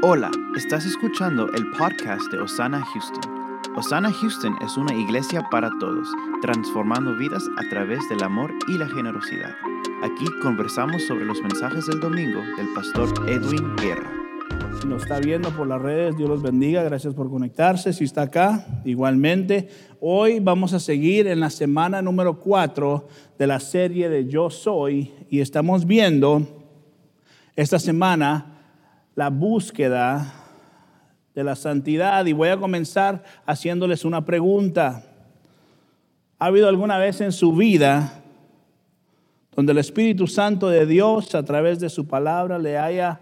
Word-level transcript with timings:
Hola, 0.00 0.30
estás 0.56 0.86
escuchando 0.86 1.50
el 1.54 1.68
podcast 1.72 2.30
de 2.30 2.38
Osana 2.38 2.80
Houston. 2.84 3.34
Osana 3.76 4.12
Houston 4.12 4.54
es 4.64 4.76
una 4.76 4.94
iglesia 4.94 5.42
para 5.50 5.70
todos, 5.80 6.08
transformando 6.40 7.16
vidas 7.16 7.42
a 7.58 7.68
través 7.68 8.08
del 8.08 8.22
amor 8.22 8.52
y 8.68 8.78
la 8.78 8.86
generosidad. 8.86 9.50
Aquí 10.04 10.24
conversamos 10.40 11.02
sobre 11.02 11.24
los 11.24 11.42
mensajes 11.42 11.86
del 11.86 11.98
domingo 11.98 12.40
del 12.56 12.68
pastor 12.76 13.08
Edwin 13.28 13.74
Guerra. 13.74 14.08
Si 14.80 14.86
nos 14.86 15.02
está 15.02 15.18
viendo 15.18 15.50
por 15.50 15.66
las 15.66 15.82
redes, 15.82 16.16
Dios 16.16 16.28
los 16.28 16.42
bendiga. 16.42 16.84
Gracias 16.84 17.12
por 17.12 17.28
conectarse. 17.28 17.92
Si 17.92 18.04
está 18.04 18.22
acá, 18.22 18.64
igualmente. 18.84 19.68
Hoy 20.00 20.38
vamos 20.38 20.74
a 20.74 20.78
seguir 20.78 21.26
en 21.26 21.40
la 21.40 21.50
semana 21.50 22.02
número 22.02 22.38
4 22.38 23.08
de 23.36 23.46
la 23.48 23.58
serie 23.58 24.08
de 24.08 24.28
Yo 24.28 24.48
Soy 24.48 25.12
y 25.28 25.40
estamos 25.40 25.84
viendo 25.84 26.46
esta 27.56 27.80
semana 27.80 28.57
la 29.18 29.30
búsqueda 29.30 30.32
de 31.34 31.42
la 31.42 31.56
santidad 31.56 32.24
y 32.26 32.32
voy 32.32 32.50
a 32.50 32.56
comenzar 32.56 33.24
haciéndoles 33.46 34.04
una 34.04 34.24
pregunta. 34.24 35.02
¿Ha 36.38 36.46
habido 36.46 36.68
alguna 36.68 36.98
vez 36.98 37.20
en 37.20 37.32
su 37.32 37.52
vida 37.52 38.22
donde 39.56 39.72
el 39.72 39.78
Espíritu 39.78 40.28
Santo 40.28 40.68
de 40.68 40.86
Dios 40.86 41.34
a 41.34 41.42
través 41.42 41.80
de 41.80 41.88
su 41.88 42.06
palabra 42.06 42.60
le 42.60 42.78
haya 42.78 43.18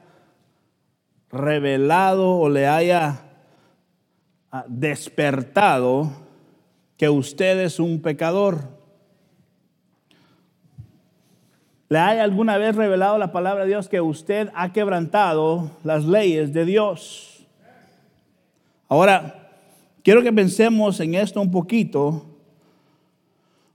revelado 1.31 2.31
o 2.41 2.51
le 2.51 2.67
haya 2.67 3.23
ah, 4.51 4.67
despertado 4.69 6.13
que 6.99 7.09
usted 7.09 7.59
es 7.61 7.81
un 7.81 8.03
pecador? 8.03 8.76
¿Le 11.89 11.99
hay 11.99 12.19
alguna 12.19 12.59
vez 12.59 12.75
revelado 12.75 13.17
la 13.17 13.31
palabra 13.31 13.63
de 13.63 13.69
Dios 13.69 13.89
que 13.89 14.01
usted 14.01 14.51
ha 14.55 14.73
quebrantado 14.73 15.71
las 15.85 16.05
leyes 16.05 16.53
de 16.53 16.65
Dios? 16.65 17.47
Ahora, 18.89 19.53
quiero 20.03 20.23
que 20.23 20.33
pensemos 20.33 20.99
en 20.99 21.15
esto 21.15 21.41
un 21.41 21.53
poquito, 21.53 22.27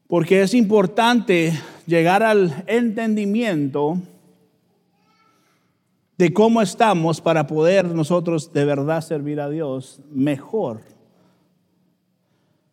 porque 0.07 0.41
es 0.41 0.53
importante 0.53 1.53
llegar 1.85 2.21
al 2.21 2.63
entendimiento 2.67 3.97
de 6.17 6.33
cómo 6.33 6.61
estamos 6.61 7.21
para 7.21 7.47
poder 7.47 7.95
nosotros 7.95 8.51
de 8.51 8.65
verdad 8.65 9.01
servir 9.01 9.39
a 9.39 9.49
Dios 9.49 10.01
mejor. 10.11 10.81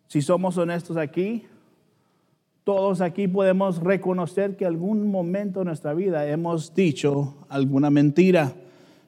Si 0.07 0.21
somos 0.21 0.57
honestos 0.57 0.97
aquí, 0.97 1.45
todos 2.69 3.01
aquí 3.01 3.27
podemos 3.27 3.79
reconocer 3.79 4.55
que 4.55 4.63
algún 4.63 5.09
momento 5.09 5.61
de 5.61 5.65
nuestra 5.65 5.95
vida 5.95 6.29
hemos 6.29 6.75
dicho 6.75 7.47
alguna 7.49 7.89
mentira. 7.89 8.53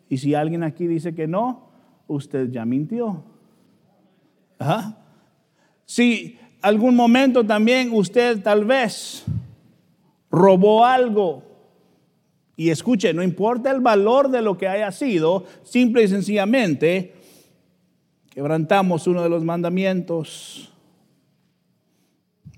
Y 0.09 0.17
si 0.17 0.33
alguien 0.33 0.63
aquí 0.63 0.87
dice 0.87 1.13
que 1.13 1.27
no, 1.27 1.69
usted 2.07 2.49
ya 2.49 2.65
mintió. 2.65 3.23
Si 5.85 6.39
algún 6.63 6.95
momento 6.95 7.45
también 7.45 7.91
usted 7.93 8.41
tal 8.41 8.65
vez 8.65 9.25
robó 10.31 10.83
algo. 10.83 11.43
Y 12.55 12.71
escuche, 12.71 13.13
no 13.13 13.21
importa 13.21 13.69
el 13.69 13.79
valor 13.79 14.31
de 14.31 14.41
lo 14.41 14.57
que 14.57 14.67
haya 14.67 14.91
sido, 14.91 15.45
simple 15.61 16.01
y 16.01 16.07
sencillamente 16.07 17.13
quebrantamos 18.31 19.05
uno 19.05 19.21
de 19.21 19.29
los 19.29 19.43
mandamientos. 19.43 20.70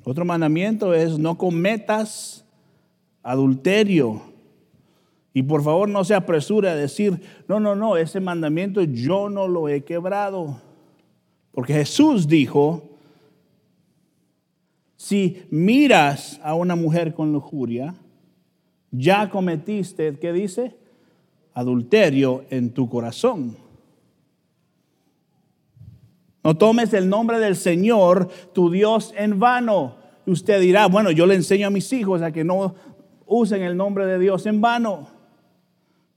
Otro 0.03 0.25
mandamiento 0.25 0.93
es 0.93 1.17
no 1.17 1.37
cometas 1.37 2.45
adulterio. 3.21 4.21
Y 5.33 5.43
por 5.43 5.63
favor 5.63 5.89
no 5.89 6.03
se 6.03 6.13
apresure 6.13 6.69
a 6.69 6.75
decir, 6.75 7.21
no, 7.47 7.59
no, 7.59 7.75
no, 7.75 7.97
ese 7.97 8.19
mandamiento 8.19 8.83
yo 8.83 9.29
no 9.29 9.47
lo 9.47 9.67
he 9.69 9.83
quebrado. 9.83 10.61
Porque 11.51 11.73
Jesús 11.73 12.27
dijo, 12.27 12.83
si 14.95 15.43
miras 15.49 16.39
a 16.43 16.53
una 16.53 16.75
mujer 16.75 17.13
con 17.13 17.33
lujuria, 17.33 17.95
ya 18.91 19.29
cometiste, 19.29 20.17
¿qué 20.19 20.31
dice? 20.31 20.75
Adulterio 21.53 22.45
en 22.49 22.69
tu 22.69 22.87
corazón. 22.87 23.62
No 26.43 26.57
tomes 26.57 26.93
el 26.93 27.09
nombre 27.09 27.39
del 27.39 27.55
Señor, 27.55 28.27
tu 28.53 28.69
Dios, 28.69 29.13
en 29.15 29.39
vano. 29.39 29.95
Usted 30.25 30.59
dirá, 30.59 30.87
bueno, 30.87 31.11
yo 31.11 31.25
le 31.25 31.35
enseño 31.35 31.67
a 31.67 31.71
mis 31.71 31.91
hijos 31.93 32.21
a 32.21 32.31
que 32.31 32.43
no 32.43 32.75
usen 33.25 33.61
el 33.61 33.77
nombre 33.77 34.05
de 34.05 34.19
Dios 34.19 34.45
en 34.45 34.59
vano. 34.59 35.07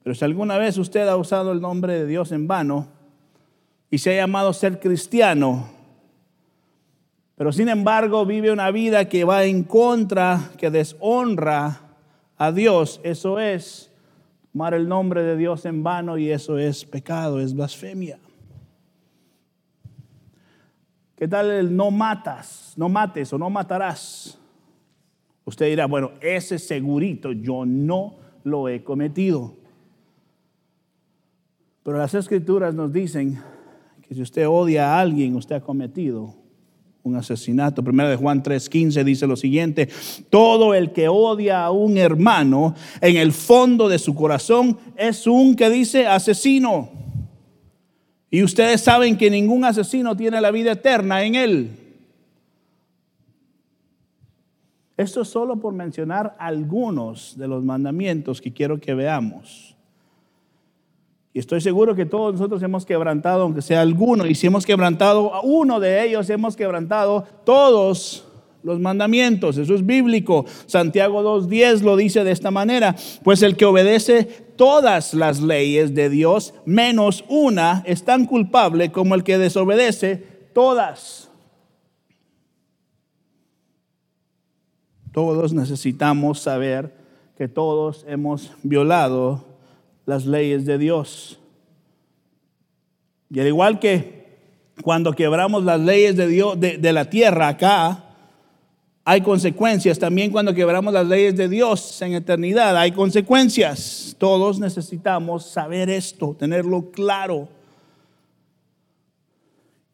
Pero 0.03 0.15
si 0.15 0.25
alguna 0.25 0.59
vez 0.59 0.79
usted 0.79 1.09
ha 1.09 1.17
usado 1.17 1.53
el 1.53 1.61
nombre 1.61 1.95
de 1.95 2.07
Dios 2.07 2.33
en 2.33 2.47
vano 2.47 2.89
y 3.91 3.99
se 3.99 4.13
ha 4.13 4.23
llamado 4.23 4.53
ser 4.53 4.81
cristiano, 4.81 5.69
pero 7.37 7.53
sin 7.53 7.69
embargo 7.69 8.25
vive 8.25 8.51
una 8.51 8.71
vida 8.71 9.09
que 9.09 9.25
va 9.25 9.45
en 9.45 9.63
contra, 9.63 10.51
que 10.59 10.71
deshonra 10.71 11.81
a 12.37 12.53
Dios, 12.53 13.01
eso 13.03 13.39
es 13.39 13.91
tomar 14.53 14.75
el 14.75 14.89
nombre 14.89 15.23
de 15.23 15.37
Dios 15.37 15.67
en 15.67 15.83
vano 15.83 16.19
y 16.19 16.31
eso 16.31 16.59
es 16.59 16.85
pecado, 16.85 17.41
es 17.41 17.55
blasfemia. 17.55 18.19
¿Qué 21.17 21.27
tal 21.27 21.51
el 21.51 21.75
no 21.75 21.91
matas, 21.91 22.75
no 22.77 22.91
mates 22.91 23.33
o 23.33 23.39
no 23.39 23.49
matarás? 23.49 24.39
Usted 25.47 25.67
dirá, 25.67 25.87
bueno, 25.87 26.13
ese 26.21 26.59
segurito 26.59 27.33
yo 27.33 27.65
no 27.65 28.17
lo 28.45 28.69
he 28.69 28.85
cometido. 28.85 29.55
Pero 31.83 31.99
las 31.99 32.15
escrituras 32.15 32.75
nos 32.75 32.93
dicen 32.93 33.41
que 34.03 34.15
si 34.15 34.21
usted 34.21 34.47
odia 34.47 34.95
a 34.95 35.01
alguien, 35.01 35.37
usted 35.37 35.57
ha 35.57 35.61
cometido 35.61 36.35
un 37.03 37.17
asesinato. 37.17 37.83
Primero 37.83 38.11
de 38.11 38.17
Juan 38.17 38.43
3:15 38.43 39.05
dice 39.05 39.27
lo 39.27 39.37
siguiente, 39.37 39.89
todo 40.29 40.75
el 40.75 40.93
que 40.93 41.09
odia 41.09 41.65
a 41.65 41.71
un 41.71 41.97
hermano 41.97 42.75
en 43.01 43.17
el 43.17 43.33
fondo 43.33 43.89
de 43.89 43.99
su 43.99 44.15
corazón 44.15 44.77
es 44.97 45.27
un 45.27 45.55
que 45.55 45.71
dice 45.71 46.07
asesino. 46.07 47.06
Y 48.31 48.43
ustedes 48.43 48.81
saben 48.81 49.17
que 49.17 49.31
ningún 49.31 49.65
asesino 49.65 50.17
tiene 50.17 50.41
la 50.41 50.51
vida 50.51 50.73
eterna 50.73 51.23
en 51.23 51.35
él. 51.35 51.71
Esto 54.97 55.21
es 55.21 55.29
solo 55.29 55.57
por 55.57 55.75
mencionar 55.75 56.35
algunos 56.39 57.37
de 57.37 57.49
los 57.49 57.63
mandamientos 57.63 58.41
que 58.41 58.53
quiero 58.53 58.81
que 58.81 58.95
veamos. 58.95 59.77
Y 61.35 61.39
estoy 61.39 61.61
seguro 61.61 61.95
que 61.95 62.07
todos 62.07 62.33
nosotros 62.33 62.63
hemos 62.63 62.87
quebrantado, 62.87 63.43
aunque 63.43 63.61
sea 63.61 63.83
alguno, 63.83 64.25
y 64.27 64.35
si 64.35 64.47
hemos 64.47 64.65
quebrantado 64.65 65.43
uno 65.43 65.79
de 65.81 66.03
ellos, 66.03 66.31
hemos 66.31 66.57
quebrantado 66.57 67.25
todos 67.45 68.26
los 68.67 68.81
mandamientos. 68.81 69.57
Eso 69.57 69.77
es 69.77 69.87
bíblico. 69.87 70.45
Santiago 70.67 71.23
2.10 71.23 71.83
lo 71.83 71.97
dice 71.97 72.25
de 72.25 72.33
esta 72.33 72.51
manera. 72.51 72.97
Pues 73.23 73.43
el 73.43 73.57
que 73.57 73.65
obedece 73.65 74.25
todas 74.57 75.15
las 75.15 75.41
leyes 75.41 75.95
de 75.95 76.11
Dios, 76.11 76.53
menos 76.65 77.25
una, 77.29 77.85
es 77.87 78.03
tan 78.03 78.27
culpable 78.27 78.91
como 78.91 79.15
el 79.15 79.23
que 79.23 79.39
desobedece 79.39 80.17
todas. 80.53 81.31
Todos 85.13 85.53
necesitamos 85.53 86.41
saber 86.41 86.93
que 87.39 87.47
todos 87.47 88.05
hemos 88.09 88.51
violado 88.65 89.45
las 90.07 90.27
leyes 90.27 90.67
de 90.67 90.77
Dios. 90.77 91.39
Y 93.31 93.39
al 93.39 93.47
igual 93.47 93.79
que 93.79 94.27
cuando 94.83 95.13
quebramos 95.13 95.63
las 95.63 95.81
leyes 95.81 96.17
de 96.17 96.27
Dios 96.27 96.59
de, 96.59 96.79
de 96.79 96.93
la 96.93 97.09
tierra 97.09 97.49
acá, 97.49 98.06
hay 99.09 99.21
consecuencias. 99.21 100.01
También 100.01 100.33
cuando 100.33 100.53
quebramos 100.53 100.93
las 100.93 101.07
leyes 101.07 101.37
de 101.37 101.49
Dios 101.49 102.03
en 102.03 102.15
eternidad, 102.15 102.77
hay 102.77 102.91
consecuencias. 102.91 104.17
Todos 104.19 104.59
necesitamos 104.59 105.47
saber 105.47 105.89
esto, 105.89 106.35
tenerlo 106.37 106.91
claro. 106.91 107.49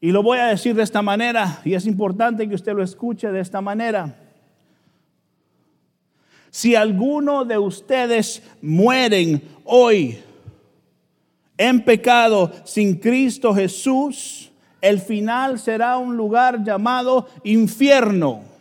Y 0.01 0.11
lo 0.11 0.23
voy 0.23 0.39
a 0.39 0.47
decir 0.47 0.73
de 0.73 0.81
esta 0.81 1.03
manera, 1.03 1.61
y 1.63 1.75
es 1.75 1.85
importante 1.85 2.49
que 2.49 2.55
usted 2.55 2.73
lo 2.73 2.81
escuche 2.81 3.31
de 3.31 3.39
esta 3.39 3.61
manera. 3.61 4.17
Si 6.49 6.75
alguno 6.75 7.45
de 7.45 7.59
ustedes 7.59 8.41
mueren 8.63 9.43
hoy 9.63 10.17
en 11.55 11.85
pecado 11.85 12.51
sin 12.65 12.95
Cristo 12.95 13.53
Jesús, 13.53 14.51
el 14.81 14.99
final 14.99 15.59
será 15.59 15.97
un 15.97 16.17
lugar 16.17 16.63
llamado 16.63 17.27
infierno. 17.43 18.52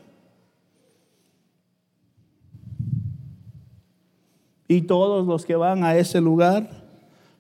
Y 4.73 4.81
todos 4.81 5.27
los 5.27 5.45
que 5.45 5.55
van 5.55 5.85
a 5.85 5.97
ese 5.97 6.19
lugar 6.23 6.67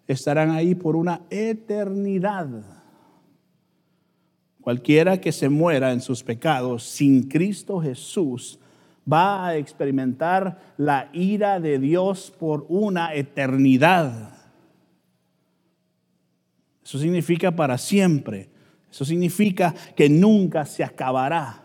estarán 0.06 0.50
ahí 0.50 0.74
por 0.74 0.96
una 0.96 1.22
eternidad. 1.30 2.46
Cualquiera 4.60 5.18
que 5.18 5.32
se 5.32 5.48
muera 5.48 5.92
en 5.92 6.02
sus 6.02 6.22
pecados 6.22 6.82
sin 6.82 7.30
Cristo 7.30 7.80
Jesús 7.80 8.58
va 9.10 9.46
a 9.46 9.56
experimentar 9.56 10.74
la 10.76 11.08
ira 11.14 11.58
de 11.58 11.78
Dios 11.78 12.30
por 12.38 12.66
una 12.68 13.14
eternidad. 13.14 14.34
Eso 16.84 16.98
significa 16.98 17.56
para 17.56 17.78
siempre. 17.78 18.50
Eso 18.90 19.06
significa 19.06 19.74
que 19.96 20.10
nunca 20.10 20.66
se 20.66 20.84
acabará. 20.84 21.61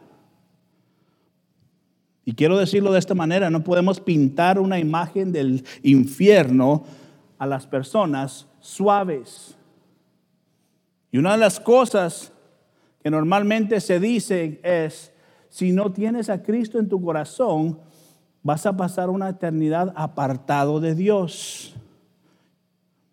Y 2.28 2.34
quiero 2.34 2.58
decirlo 2.58 2.92
de 2.92 3.00
esta 3.00 3.16
manera, 3.16 3.50
no 3.50 3.64
podemos 3.64 4.02
pintar 4.02 4.60
una 4.60 4.78
imagen 4.78 5.32
del 5.32 5.64
infierno 5.82 6.84
a 7.38 7.46
las 7.48 7.66
personas 7.66 8.48
suaves. 8.60 9.56
Y 11.10 11.20
una 11.20 11.32
de 11.32 11.38
las 11.38 11.58
cosas 11.58 12.34
que 13.02 13.10
normalmente 13.10 13.80
se 13.80 14.02
dice 14.02 14.60
es, 14.62 15.14
si 15.48 15.72
no 15.72 15.94
tienes 15.94 16.30
a 16.30 16.44
Cristo 16.44 16.80
en 16.80 16.90
tu 16.90 17.02
corazón, 17.02 17.80
vas 18.44 18.66
a 18.66 18.76
pasar 18.76 19.10
una 19.10 19.30
eternidad 19.30 19.94
apartado 19.96 20.82
de 20.82 20.96
Dios. 20.96 21.76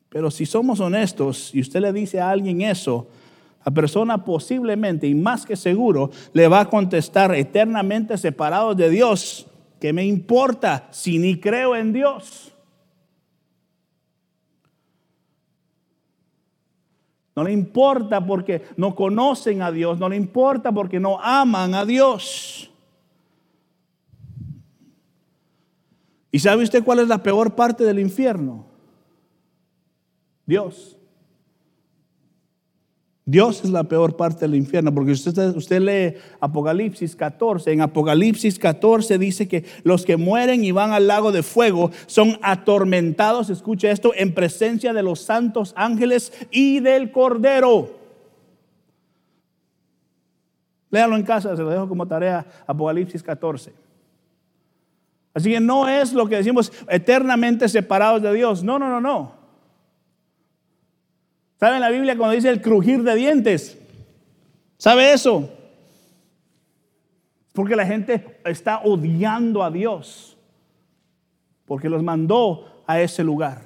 Pero 0.09 0.29
si 0.29 0.45
somos 0.45 0.81
honestos 0.81 1.55
y 1.55 1.61
usted 1.61 1.83
le 1.83 1.93
dice 1.93 2.21
a 2.21 2.31
alguien 2.31 2.63
eso, 2.63 3.07
la 3.65 3.73
persona 3.73 4.25
posiblemente 4.25 5.07
y 5.07 5.15
más 5.15 5.47
que 5.47 5.57
seguro 5.57 6.11
le 6.33 6.49
va 6.49 6.61
a 6.61 6.69
contestar 6.69 7.35
eternamente 7.35 8.19
separado 8.19 8.75
de 8.75 8.91
Dios. 8.91 9.47
¿Qué 9.81 9.93
me 9.93 10.05
importa 10.05 10.89
si 10.91 11.19
ni 11.19 11.41
creo 11.41 11.75
en 11.75 11.93
Dios? 11.93 12.53
No 17.37 17.43
le 17.43 17.53
importa 17.53 18.25
porque 18.25 18.63
no 18.77 18.95
conocen 18.95 19.63
a 19.63 19.73
Dios, 19.73 19.99
no 19.99 20.09
le 20.09 20.17
importa 20.17 20.71
porque 20.71 21.01
no 21.01 21.21
aman 21.21 21.75
a 21.75 21.85
Dios. 21.85 22.71
¿Y 26.31 26.39
sabe 26.39 26.65
usted 26.65 26.85
cuál 26.85 27.01
es 27.01 27.09
la 27.09 27.23
peor 27.23 27.55
parte 27.55 27.85
del 27.85 27.99
infierno? 27.99 28.67
Dios. 30.47 30.97
Dios 33.26 33.65
es 33.65 33.71
la 33.71 33.85
peor 33.85 34.17
parte 34.17 34.41
del 34.41 34.55
infierno, 34.55 34.93
porque 34.93 35.12
usted, 35.12 35.56
usted 35.56 35.81
lee 35.81 36.21
Apocalipsis 36.41 37.17
14, 37.17 37.73
en 37.73 37.81
Apocalipsis 37.81 38.59
14 38.59 39.17
dice 39.17 39.49
que 39.49 39.65
los 39.82 40.05
que 40.05 40.19
mueren 40.19 40.62
y 40.62 40.73
van 40.73 40.93
al 40.93 41.06
lago 41.06 41.32
de 41.32 41.43
fuego 41.43 41.91
son 42.06 42.38
atormentados, 42.43 43.49
escucha 43.49 43.91
esto, 43.91 44.12
en 44.15 44.35
presencia 44.35 44.93
de 44.93 45.03
los 45.03 45.21
santos 45.21 45.73
ángeles 45.75 46.35
y 46.50 46.81
del 46.81 47.11
Cordero. 47.11 47.94
Léalo 50.91 51.17
en 51.17 51.23
casa, 51.23 51.56
se 51.56 51.62
lo 51.62 51.70
dejo 51.70 51.88
como 51.88 52.06
tarea, 52.06 52.47
Apocalipsis 52.67 53.23
14. 53.23 53.73
Así 55.32 55.50
que 55.50 55.61
no 55.61 55.88
es 55.88 56.12
lo 56.12 56.29
que 56.29 56.37
decimos 56.37 56.70
eternamente 56.88 57.70
separados 57.70 58.20
de 58.20 58.35
Dios, 58.35 58.62
no, 58.62 58.79
no, 58.79 58.91
no, 58.91 59.00
no. 59.00 59.44
¿Sabe 61.65 61.77
en 61.77 61.81
la 61.81 61.89
Biblia 61.89 62.19
cuando 62.19 62.35
dice 62.35 62.51
el 62.51 62.61
crujir 62.61 63.03
de 63.03 63.15
dientes? 63.15 63.79
¿Sabe 64.77 65.15
eso? 65.15 65.49
Porque 67.55 67.75
la 67.75 67.87
gente 67.87 68.39
está 68.45 68.83
odiando 68.85 69.63
a 69.63 69.71
Dios. 69.71 70.37
Porque 71.65 71.89
los 71.89 72.03
mandó 72.03 72.85
a 72.87 73.01
ese 73.01 73.25
lugar. 73.25 73.63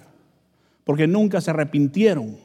Porque 0.85 1.09
nunca 1.09 1.41
se 1.41 1.51
arrepintieron. 1.51 2.39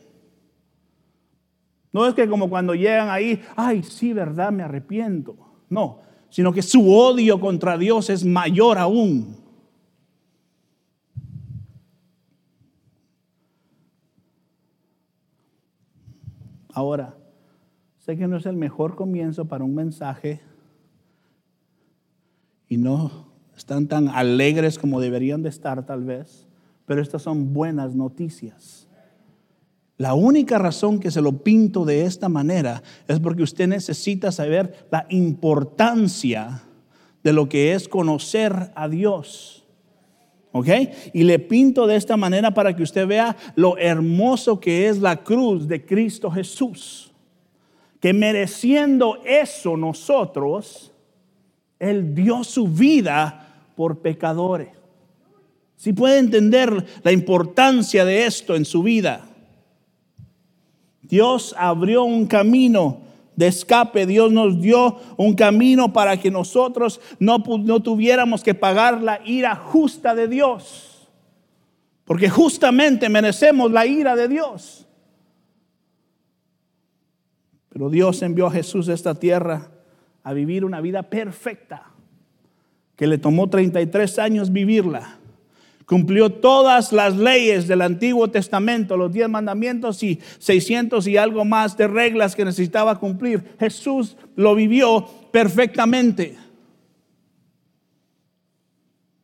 No 1.92 2.08
es 2.08 2.16
que 2.16 2.28
como 2.28 2.50
cuando 2.50 2.74
llegan 2.74 3.12
ahí, 3.12 3.40
ay, 3.56 3.84
sí, 3.84 4.12
verdad, 4.12 4.52
me 4.52 4.64
arrepiento. 4.64 5.36
No, 5.70 6.00
sino 6.32 6.52
que 6.52 6.64
su 6.64 6.92
odio 6.92 7.40
contra 7.40 7.78
Dios 7.78 8.10
es 8.10 8.26
mayor 8.26 8.80
aún. 8.80 9.38
Ahora, 16.74 17.16
sé 18.00 18.18
que 18.18 18.28
no 18.28 18.38
es 18.38 18.46
el 18.46 18.58
mejor 18.58 18.96
comienzo 18.96 19.46
para 19.46 19.64
un 19.64 19.75
mensaje 19.75 20.42
y 22.68 22.78
no 22.78 23.28
están 23.56 23.88
tan 23.88 24.10
alegres 24.10 24.80
como 24.80 25.00
deberían 25.00 25.44
de 25.44 25.50
estar 25.50 25.86
tal 25.86 26.04
vez, 26.04 26.48
pero 26.86 27.02
estas 27.02 27.22
son 27.22 27.54
buenas 27.54 27.96
noticias. 27.96 28.88
La 29.98 30.16
única 30.16 30.58
razón 30.58 31.00
que 31.00 31.12
se 31.12 31.22
lo 31.22 31.44
pinto 31.44 31.86
de 31.86 32.06
esta 32.06 32.28
manera 32.28 32.81
es 33.08 33.19
porque 33.19 33.44
usted 33.44 33.68
necesita 33.68 34.31
saber 34.31 34.88
la 34.92 35.06
importancia 35.10 36.64
de 37.24 37.34
lo 37.34 37.48
que 37.48 37.74
es 37.74 37.88
conocer 37.88 38.72
a 38.76 38.90
Dios. 38.90 39.62
¿Ok? 40.56 40.68
Y 41.14 41.24
le 41.24 41.40
pinto 41.40 41.88
de 41.88 41.96
esta 41.96 42.16
manera 42.16 42.54
para 42.54 42.76
que 42.76 42.84
usted 42.84 43.08
vea 43.08 43.36
lo 43.56 43.76
hermoso 43.76 44.60
que 44.60 44.88
es 44.88 45.00
la 45.00 45.24
cruz 45.24 45.68
de 45.68 45.84
Cristo 45.84 46.30
Jesús. 46.30 47.12
Que 48.00 48.14
mereciendo 48.14 49.18
eso 49.26 49.76
nosotros, 49.76 50.92
Él 51.80 52.14
dio 52.14 52.44
su 52.44 52.68
vida 52.68 53.72
por 53.76 54.00
pecadores. 54.00 54.70
Si 55.76 55.92
puede 55.92 56.20
entender 56.20 56.86
la 57.02 57.12
importancia 57.12 58.06
de 58.06 58.26
esto 58.26 58.56
en 58.56 58.66
su 58.66 58.84
vida. 58.84 59.26
Dios 61.02 61.56
abrió 61.58 62.04
un 62.04 62.28
camino 62.28 63.02
de 63.35 63.47
escape. 63.47 64.06
Dios 64.06 64.31
nos 64.31 64.62
dio 64.62 64.97
un 65.18 65.33
camino 65.35 65.94
para 65.94 66.18
que 66.18 66.31
nosotros 66.31 67.01
no, 67.19 67.39
no 67.39 67.81
tuviéramos 67.81 68.44
que 68.44 68.53
pagar 68.53 69.01
la 69.01 69.21
ira 69.25 69.56
justa 69.56 70.15
de 70.15 70.27
Dios. 70.27 71.09
Porque 72.06 72.30
justamente 72.30 73.09
merecemos 73.09 73.71
la 73.71 73.85
ira 73.85 74.15
de 74.15 74.27
Dios. 74.27 74.88
Pero 77.69 77.89
Dios 77.89 78.21
envió 78.21 78.47
a 78.47 78.51
Jesús 78.51 78.89
a 78.89 78.94
esta 78.94 79.15
tierra 79.15 79.71
a 80.21 80.33
vivir 80.33 80.63
una 80.63 80.80
vida 80.80 81.03
perfecta, 81.03 81.91
que 82.95 83.07
le 83.07 83.18
tomó 83.18 83.50
33 83.50 84.19
años 84.19 84.51
vivirla 84.51 85.19
Cumplió 85.85 86.31
todas 86.31 86.94
las 86.94 87.18
leyes 87.18 87.68
del 87.68 87.81
Antiguo 87.81 88.30
Testamento, 88.30 88.95
los 88.95 89.12
diez 89.12 89.27
mandamientos 89.27 90.01
y 90.03 90.19
600 90.39 91.06
y 91.07 91.18
algo 91.18 91.44
más 91.45 91.75
de 91.75 91.88
reglas 91.88 92.35
que 92.35 92.45
necesitaba 92.45 93.00
cumplir. 93.00 93.56
Jesús 93.59 94.18
lo 94.35 94.56
vivió 94.56 95.06
perfectamente. 95.31 96.38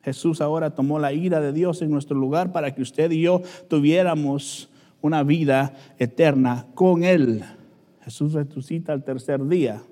Jesús 0.02 0.40
ahora 0.40 0.70
tomó 0.70 0.98
la 0.98 1.12
ira 1.12 1.40
de 1.40 1.52
Dios 1.52 1.82
en 1.82 1.90
nuestro 1.90 2.16
lugar 2.16 2.52
para 2.52 2.74
que 2.74 2.82
usted 2.82 3.10
y 3.10 3.22
yo 3.22 3.42
tuviéramos 3.68 4.70
una 5.02 5.22
vida 5.22 5.74
eterna 5.98 6.66
con 6.74 7.04
Él. 7.04 7.44
Jesús 8.02 8.32
resucita 8.32 8.92
al 8.92 9.04
tercer 9.04 9.46
día. 9.46 9.82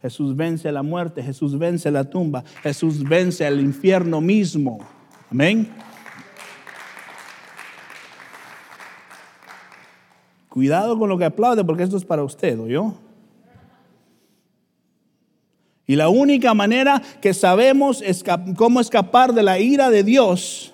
Jesús 0.00 0.36
vence 0.36 0.70
la 0.72 0.82
muerte, 0.82 1.22
Jesús 1.22 1.58
vence 1.58 1.90
la 1.90 2.04
tumba, 2.04 2.44
Jesús 2.62 3.02
vence 3.02 3.46
el 3.46 3.60
infierno 3.60 4.20
mismo. 4.20 4.78
Amén. 5.30 5.68
Cuidado 10.48 10.98
con 10.98 11.08
lo 11.08 11.18
que 11.18 11.24
aplaude 11.26 11.64
porque 11.64 11.82
esto 11.82 11.96
es 11.96 12.04
para 12.04 12.22
usted, 12.22 12.58
¿o 12.58 12.66
yo? 12.66 12.94
Y 15.86 15.96
la 15.96 16.08
única 16.08 16.54
manera 16.54 17.02
que 17.20 17.34
sabemos 17.34 18.02
cómo 18.56 18.80
escapar 18.80 19.34
de 19.34 19.42
la 19.42 19.58
ira 19.58 19.90
de 19.90 20.02
Dios 20.02 20.72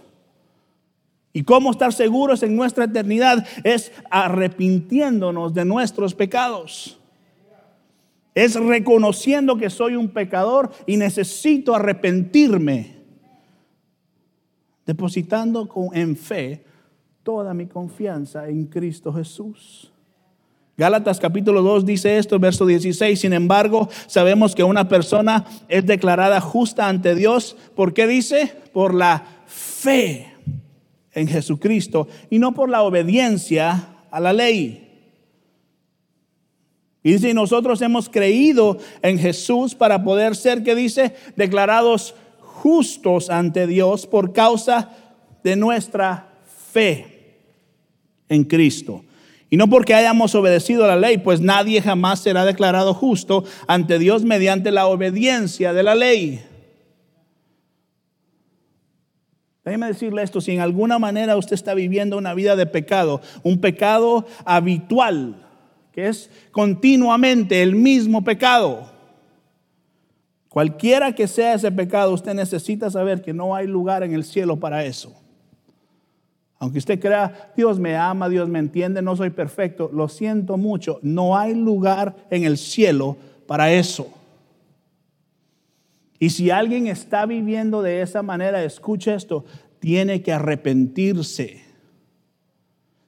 y 1.33 1.43
cómo 1.43 1.71
estar 1.71 1.93
seguros 1.93 2.43
en 2.43 2.57
nuestra 2.57 2.85
eternidad 2.85 3.47
es 3.65 3.93
arrepintiéndonos 4.11 5.53
de 5.53 5.65
nuestros 5.65 6.15
pecados. 6.15 6.99
Es 8.35 8.55
reconociendo 8.55 9.57
que 9.57 9.69
soy 9.69 9.97
un 9.97 10.09
pecador 10.09 10.71
y 10.87 10.97
necesito 10.97 11.75
arrepentirme. 11.75 13.02
Depositando 14.87 15.69
en 15.93 16.17
fe 16.17 16.65
toda 17.23 17.55
mi 17.55 17.67
confianza 17.67 18.49
en 18.49 18.67
Cristo 18.67 19.13
Jesús. 19.13 19.93
Gálatas 20.77 21.21
capítulo 21.21 21.63
2 21.63 21.85
dice 21.85 22.17
esto, 22.17 22.39
verso 22.39 22.65
16, 22.65 23.21
sin 23.21 23.35
embargo, 23.35 23.89
sabemos 24.07 24.55
que 24.55 24.65
una 24.65 24.89
persona 24.89 25.45
es 25.69 25.85
declarada 25.87 26.41
justa 26.41 26.89
ante 26.89 27.15
Dios, 27.15 27.57
¿por 27.77 27.93
qué 27.93 28.07
dice? 28.07 28.53
Por 28.73 28.95
la 28.95 29.25
fe 29.47 30.35
en 31.13 31.29
Jesucristo 31.29 32.09
y 32.31 32.39
no 32.39 32.53
por 32.53 32.71
la 32.71 32.83
obediencia 32.83 33.89
a 34.11 34.19
la 34.19 34.33
ley. 34.33 34.89
Y 37.03 37.13
dice, 37.13 37.35
nosotros 37.35 37.83
hemos 37.83 38.09
creído 38.09 38.79
en 39.03 39.19
Jesús 39.19 39.75
para 39.75 40.05
poder 40.05 40.37
ser, 40.37 40.63
que 40.63 40.75
dice, 40.75 41.15
declarados 41.37 42.15
justos 42.63 43.29
ante 43.29 43.67
Dios 43.67 44.07
por 44.07 44.33
causa 44.33 44.91
de 45.43 45.57
nuestra 45.57 46.29
fe 46.71 47.41
en 48.29 48.45
Cristo. 48.45 49.05
Y 49.51 49.57
no 49.57 49.69
porque 49.69 49.95
hayamos 49.95 50.37
obedecido 50.37 50.87
la 50.87 50.95
ley, 50.95 51.19
pues 51.19 51.41
nadie 51.41 51.83
jamás 51.83 52.21
será 52.21 52.45
declarado 52.45 52.95
justo 52.95 53.43
ante 53.67 53.99
Dios 53.99 54.23
mediante 54.23 54.71
la 54.71 54.87
obediencia 54.87 55.73
de 55.73 55.83
la 55.83 55.97
ley. 55.97 56.41
Déjeme 59.65 59.89
decirle 59.89 60.23
esto, 60.23 60.41
si 60.41 60.53
en 60.53 60.61
alguna 60.61 61.01
manera 61.01 61.37
usted 61.37 61.55
está 61.55 61.75
viviendo 61.75 62.17
una 62.17 62.33
vida 62.33 62.55
de 62.55 62.67
pecado, 62.67 63.21
un 63.43 63.61
pecado 63.61 64.25
habitual, 64.45 65.49
que 65.91 66.07
es 66.07 66.31
continuamente 66.53 67.61
el 67.63 67.75
mismo 67.75 68.23
pecado, 68.23 68.92
cualquiera 70.53 71.15
que 71.15 71.27
sea 71.27 71.55
ese 71.55 71.73
pecado, 71.73 72.13
usted 72.13 72.35
necesita 72.35 72.91
saber 72.91 73.23
que 73.23 73.33
no 73.33 73.55
hay 73.55 73.67
lugar 73.67 74.03
en 74.03 74.13
el 74.13 74.23
cielo 74.23 74.59
para 74.61 74.85
eso. 74.85 75.15
Aunque 76.59 76.79
usted 76.79 77.01
crea, 77.01 77.53
Dios 77.57 77.79
me 77.79 77.97
ama, 77.97 78.29
Dios 78.29 78.49
me 78.51 78.59
entiende, 78.59 79.01
no 79.01 79.17
soy 79.17 79.31
perfecto, 79.31 79.91
lo 79.93 80.09
siento 80.09 80.59
mucho, 80.59 81.01
no 81.03 81.39
hay 81.39 81.55
lugar 81.55 82.15
en 82.31 82.45
el 82.45 82.59
cielo 82.59 83.17
para 83.47 83.73
eso. 83.73 84.13
Y 86.19 86.31
si 86.31 86.51
alguien 86.51 86.87
está 86.87 87.25
viviendo 87.27 87.81
de 87.81 88.03
esa 88.03 88.23
manera, 88.23 88.63
escuche 88.63 89.15
esto, 89.15 89.45
tiene 89.81 90.23
que 90.23 90.33
arrepentirse. 90.33 91.63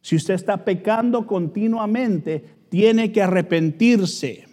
Si 0.01 0.17
usted 0.17 0.35
está 0.35 0.65
pecando 0.65 1.27
continuamente, 1.27 2.45
tiene 2.71 3.13
que 3.13 3.23
arrepentirse. 3.23 4.49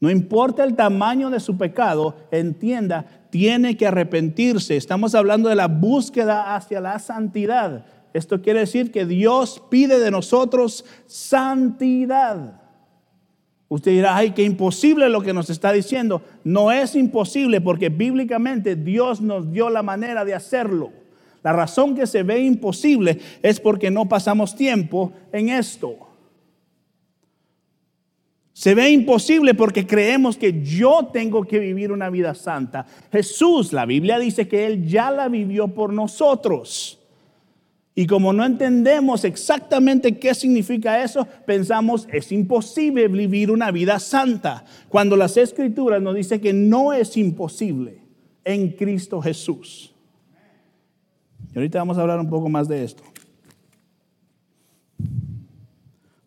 No 0.00 0.08
importa 0.08 0.64
el 0.64 0.76
tamaño 0.76 1.28
de 1.28 1.40
su 1.40 1.58
pecado, 1.58 2.16
entienda, 2.30 3.04
tiene 3.28 3.76
que 3.76 3.86
arrepentirse. 3.86 4.76
Estamos 4.76 5.14
hablando 5.14 5.50
de 5.50 5.56
la 5.56 5.68
búsqueda 5.68 6.56
hacia 6.56 6.80
la 6.80 6.98
santidad. 6.98 7.84
Esto 8.14 8.40
quiere 8.40 8.60
decir 8.60 8.90
que 8.90 9.04
Dios 9.04 9.62
pide 9.70 9.98
de 9.98 10.10
nosotros 10.10 10.86
santidad. 11.06 12.62
Usted 13.68 13.92
dirá, 13.92 14.16
ay, 14.16 14.30
qué 14.32 14.42
imposible 14.42 15.08
lo 15.10 15.20
que 15.20 15.34
nos 15.34 15.48
está 15.50 15.70
diciendo. 15.70 16.22
No 16.42 16.72
es 16.72 16.96
imposible 16.96 17.60
porque 17.60 17.88
bíblicamente 17.88 18.74
Dios 18.74 19.20
nos 19.20 19.52
dio 19.52 19.70
la 19.70 19.82
manera 19.82 20.24
de 20.24 20.34
hacerlo. 20.34 20.90
La 21.42 21.52
razón 21.52 21.94
que 21.94 22.06
se 22.06 22.22
ve 22.22 22.40
imposible 22.40 23.20
es 23.42 23.60
porque 23.60 23.90
no 23.90 24.08
pasamos 24.08 24.56
tiempo 24.56 25.12
en 25.30 25.50
esto. 25.50 26.09
Se 28.60 28.74
ve 28.74 28.90
imposible 28.90 29.54
porque 29.54 29.86
creemos 29.86 30.36
que 30.36 30.62
yo 30.62 31.08
tengo 31.10 31.44
que 31.44 31.58
vivir 31.58 31.90
una 31.90 32.10
vida 32.10 32.34
santa. 32.34 32.84
Jesús, 33.10 33.72
la 33.72 33.86
Biblia 33.86 34.18
dice 34.18 34.48
que 34.48 34.66
Él 34.66 34.86
ya 34.86 35.10
la 35.10 35.28
vivió 35.28 35.68
por 35.68 35.94
nosotros. 35.94 37.00
Y 37.94 38.06
como 38.06 38.34
no 38.34 38.44
entendemos 38.44 39.24
exactamente 39.24 40.18
qué 40.18 40.34
significa 40.34 41.02
eso, 41.02 41.26
pensamos 41.46 42.06
es 42.12 42.32
imposible 42.32 43.08
vivir 43.08 43.50
una 43.50 43.70
vida 43.70 43.98
santa. 43.98 44.66
Cuando 44.90 45.16
las 45.16 45.38
escrituras 45.38 46.02
nos 46.02 46.14
dicen 46.14 46.38
que 46.38 46.52
no 46.52 46.92
es 46.92 47.16
imposible 47.16 48.02
en 48.44 48.72
Cristo 48.72 49.22
Jesús. 49.22 49.94
Y 51.54 51.56
ahorita 51.56 51.78
vamos 51.78 51.96
a 51.96 52.02
hablar 52.02 52.20
un 52.20 52.28
poco 52.28 52.50
más 52.50 52.68
de 52.68 52.84
esto. 52.84 53.02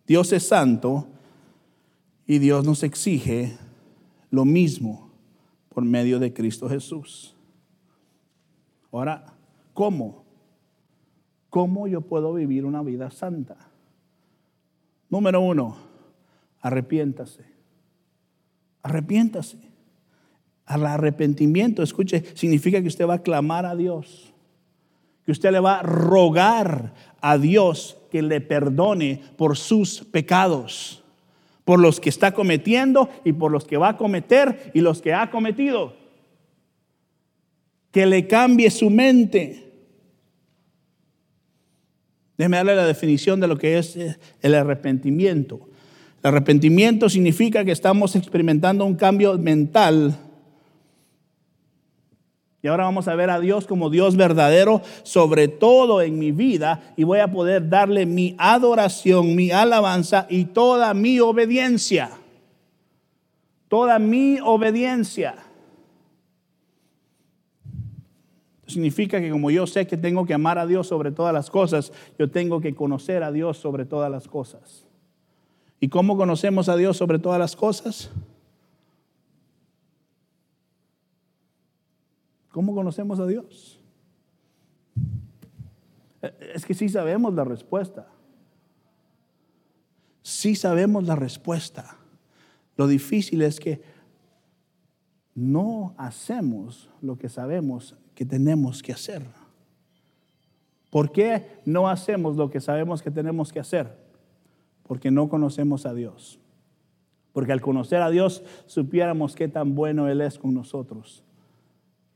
Dios 0.08 0.34
es 0.34 0.42
santo 0.42 1.10
y 2.26 2.40
Dios 2.40 2.66
nos 2.66 2.84
exige 2.84 3.58
lo 4.30 4.46
mismo 4.46 5.12
por 5.70 5.84
medio 5.84 6.20
de 6.20 6.34
Cristo 6.34 6.70
Jesús. 6.70 7.36
Ahora, 8.92 9.26
¿cómo? 9.74 10.24
¿Cómo 11.50 11.88
yo 11.88 12.02
puedo 12.02 12.34
vivir 12.34 12.66
una 12.66 12.82
vida 12.82 13.12
santa? 13.12 13.58
Número 15.10 15.42
uno, 15.42 15.78
arrepiéntase. 16.62 17.44
Arrepiéntase. 18.82 19.58
Al 20.66 20.86
arrepentimiento, 20.86 21.84
escuche, 21.84 22.24
significa 22.36 22.82
que 22.82 22.88
usted 22.88 23.08
va 23.08 23.16
a 23.16 23.24
clamar 23.24 23.66
a 23.66 23.76
Dios. 23.76 24.34
Que 25.26 25.32
usted 25.32 25.52
le 25.52 25.60
va 25.60 25.80
a 25.80 25.84
rogar 25.84 26.94
a 27.22 27.38
Dios 27.38 27.98
que 28.10 28.22
le 28.22 28.42
perdone 28.42 29.22
por 29.38 29.58
sus 29.58 30.04
pecados. 30.04 31.03
Por 31.66 31.80
los 31.80 32.00
que 32.00 32.10
está 32.10 32.34
cometiendo 32.34 33.10
y 33.24 33.34
por 33.34 33.52
los 33.52 33.66
que 33.66 33.78
va 33.78 33.90
a 33.90 33.98
cometer 33.98 34.72
y 34.74 34.82
los 34.82 35.02
que 35.02 35.14
ha 35.14 35.30
cometido. 35.30 35.96
Que 37.92 38.06
le 38.06 38.28
cambie 38.28 38.70
su 38.70 38.90
mente 38.90 39.64
Déjeme 42.38 42.58
darle 42.58 42.76
la 42.76 42.88
definición 42.88 43.40
de 43.40 43.48
lo 43.48 43.58
que 43.58 43.78
es 43.78 43.96
eh, 43.96 44.18
el 44.42 44.56
arrepentimiento. 44.56 45.70
El 46.22 46.30
arrepentimiento 46.30 47.10
significa 47.10 47.64
que 47.64 47.72
estamos 47.72 48.16
experimentando 48.16 48.86
un 48.86 48.96
cambio 48.96 49.38
mental. 49.38 50.18
Y 52.64 52.70
ahora 52.70 52.86
vamos 52.86 53.10
a 53.10 53.16
ver 53.16 53.30
a 53.30 53.42
Dios 53.42 53.68
como 53.68 53.90
Dios 53.90 54.16
verdadero, 54.16 54.82
sobre 55.04 55.50
todo 55.50 56.02
en 56.02 56.18
mi 56.18 56.32
vida, 56.32 56.94
y 56.96 57.04
voy 57.04 57.20
a 57.20 57.30
poder 57.30 57.68
darle 57.68 58.06
mi 58.06 58.36
adoración, 58.38 59.36
mi 59.36 59.52
alabanza 59.52 60.28
y 60.30 60.46
toda 60.46 60.94
mi 60.94 61.20
obediencia. 61.20 62.12
Toda 63.68 64.00
mi 64.00 64.40
obediencia. 64.42 65.36
Significa 68.66 69.20
que 69.20 69.30
como 69.30 69.52
yo 69.52 69.68
sé 69.68 69.86
que 69.86 69.98
tengo 69.98 70.26
que 70.26 70.34
amar 70.34 70.58
a 70.58 70.66
Dios 70.66 70.88
sobre 70.88 71.12
todas 71.12 71.34
las 71.34 71.50
cosas, 71.50 71.92
yo 72.18 72.32
tengo 72.32 72.62
que 72.62 72.74
conocer 72.74 73.24
a 73.24 73.34
Dios 73.34 73.58
sobre 73.58 73.84
todas 73.84 74.10
las 74.10 74.30
cosas. 74.30 74.86
¿Y 75.82 75.90
cómo 75.90 76.16
conocemos 76.16 76.70
a 76.70 76.78
Dios 76.78 76.96
sobre 76.96 77.20
todas 77.20 77.40
las 77.40 77.58
cosas? 77.58 78.10
¿Cómo 82.54 82.76
conocemos 82.76 83.20
a 83.20 83.26
Dios? 83.26 83.80
Es 86.54 86.68
que 86.68 86.76
sí 86.76 86.88
sabemos 86.88 87.34
la 87.34 87.44
respuesta. 87.44 88.08
Sí 90.22 90.54
sabemos 90.54 91.04
la 91.06 91.16
respuesta. 91.16 91.98
Lo 92.78 92.86
difícil 92.86 93.42
es 93.42 93.60
que 93.60 93.82
no 95.34 95.96
hacemos 95.98 96.92
lo 97.02 97.18
que 97.18 97.28
sabemos 97.28 97.98
que 98.14 98.24
tenemos 98.24 98.84
que 98.84 98.94
hacer. 98.94 99.26
¿Por 100.92 101.12
qué 101.12 101.60
no 101.66 101.90
hacemos 101.90 102.36
lo 102.36 102.52
que 102.52 102.62
sabemos 102.62 103.02
que 103.02 103.10
tenemos 103.10 103.52
que 103.52 103.62
hacer? 103.62 103.98
Porque 104.84 105.10
no 105.10 105.28
conocemos 105.28 105.88
a 105.88 105.96
Dios. 105.96 106.40
Porque 107.32 107.52
al 107.52 107.62
conocer 107.62 108.04
a 108.04 108.12
Dios 108.12 108.44
supiéramos 108.68 109.34
qué 109.34 109.48
tan 109.48 109.74
bueno 109.74 110.08
Él 110.08 110.22
es 110.22 110.38
con 110.38 110.54
nosotros 110.54 111.24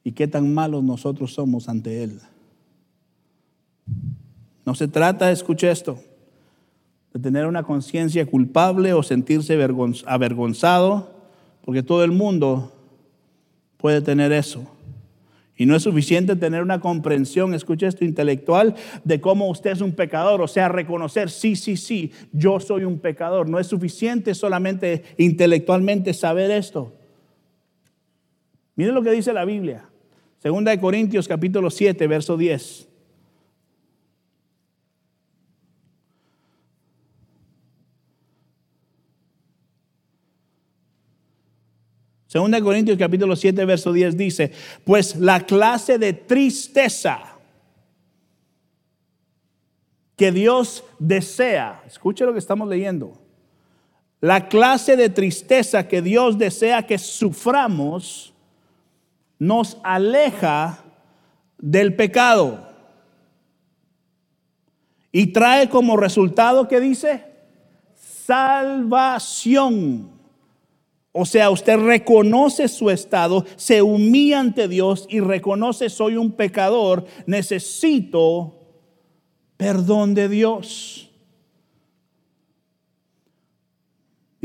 y 0.08 0.14
qué 0.14 0.26
tan 0.26 0.54
malos 0.54 0.86
nosotros 0.86 1.34
somos 1.34 1.68
ante 1.68 2.02
Él. 2.02 2.22
No 4.66 4.74
se 4.74 4.88
trata, 4.88 5.34
escuche 5.34 5.70
esto, 5.70 6.00
de 7.14 7.20
tener 7.20 7.46
una 7.46 7.64
conciencia 7.64 8.26
culpable 8.26 8.94
o 8.94 9.04
sentirse 9.04 9.62
avergonzado, 10.06 11.12
porque 11.66 11.84
todo 11.84 12.06
el 12.06 12.14
mundo 12.14 12.72
puede 13.76 14.00
tener 14.00 14.32
eso. 14.32 14.66
Y 15.58 15.66
no 15.66 15.76
es 15.76 15.84
suficiente 15.84 16.38
tener 16.38 16.64
una 16.64 16.80
comprensión, 16.80 17.54
escuche 17.54 17.86
esto, 17.86 18.06
intelectual 18.06 18.76
de 19.04 19.20
cómo 19.20 19.50
usted 19.50 19.72
es 19.72 19.82
un 19.82 19.92
pecador, 19.92 20.40
o 20.42 20.48
sea, 20.48 20.70
reconocer, 20.70 21.30
sí, 21.30 21.58
sí, 21.58 21.76
sí, 21.76 22.14
yo 22.32 22.62
soy 22.62 22.86
un 22.86 23.00
pecador. 23.00 23.50
No 23.50 23.60
es 23.60 23.68
suficiente 23.68 24.34
solamente 24.36 25.04
intelectualmente 25.18 26.14
saber 26.14 26.50
esto. 26.50 26.94
Miren 28.78 28.96
lo 28.96 29.04
que 29.04 29.12
dice 29.12 29.34
la 29.34 29.44
Biblia. 29.44 29.90
Segunda 30.39 30.72
de 30.72 30.79
Corintios 30.79 31.27
capítulo 31.27 31.70
7, 31.70 32.06
verso 32.08 32.38
10. 32.38 32.88
Segunda 42.27 42.62
Corintios 42.62 42.98
capítulo 42.98 43.36
7, 43.36 43.65
verso 43.65 43.94
10 43.94 44.17
dice, 44.17 44.51
pues 44.84 45.15
la 45.15 45.46
clase 45.46 45.98
de 45.98 46.13
tristeza 46.13 47.38
que 50.15 50.32
Dios 50.32 50.84
desea, 51.00 51.82
escuche 51.88 52.25
lo 52.25 52.34
que 52.34 52.39
estamos 52.39 52.67
leyendo, 52.67 53.17
la 54.20 54.50
clase 54.50 54.98
de 54.98 55.10
tristeza 55.10 55.88
que 55.88 56.01
Dios 56.01 56.38
desea 56.38 56.86
que 56.86 56.98
suframos 56.98 58.34
nos 59.39 59.77
aleja 59.84 60.84
del 61.58 61.96
pecado 61.96 62.67
y 65.12 65.27
trae 65.27 65.70
como 65.70 65.98
resultado 65.98 66.67
que 66.67 66.79
dice 66.79 67.25
salvación. 68.25 70.12
O 71.12 71.25
sea, 71.25 71.50
usted 71.50 71.77
reconoce 71.77 72.67
su 72.67 72.91
estado, 72.91 73.44
se 73.56 73.82
humilla 73.82 74.39
ante 74.39 74.67
Dios 74.67 75.08
y 75.10 75.20
reconoce 75.20 75.89
soy 75.89 76.15
un 76.15 76.32
pecador, 76.34 77.06
necesito 77.25 78.53
perdón 79.58 80.13
de 80.13 80.29
Dios. 80.29 81.07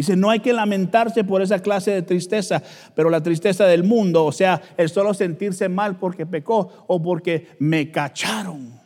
Dice, 0.03 0.17
no 0.17 0.31
hay 0.31 0.41
que 0.41 0.53
lamentarse 0.53 1.23
por 1.23 1.43
esa 1.43 1.61
clase 1.61 1.93
de 1.93 2.03
tristeza, 2.03 2.61
pero 2.97 3.09
la 3.09 3.23
tristeza 3.23 3.67
del 3.67 3.85
mundo, 3.85 4.25
o 4.25 4.33
sea, 4.33 4.61
el 4.77 4.89
solo 4.89 5.15
sentirse 5.15 5.69
mal 5.69 5.97
porque 5.97 6.27
pecó 6.27 6.85
o 6.89 7.01
porque 7.01 7.47
me 7.61 7.93
cacharon. 7.93 8.81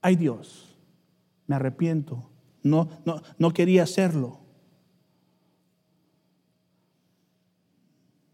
Ay 0.00 0.14
Dios, 0.14 0.76
me 1.48 1.56
arrepiento, 1.56 2.30
no, 2.62 2.88
no, 3.04 3.20
no 3.36 3.52
quería 3.52 3.82
hacerlo. 3.82 4.38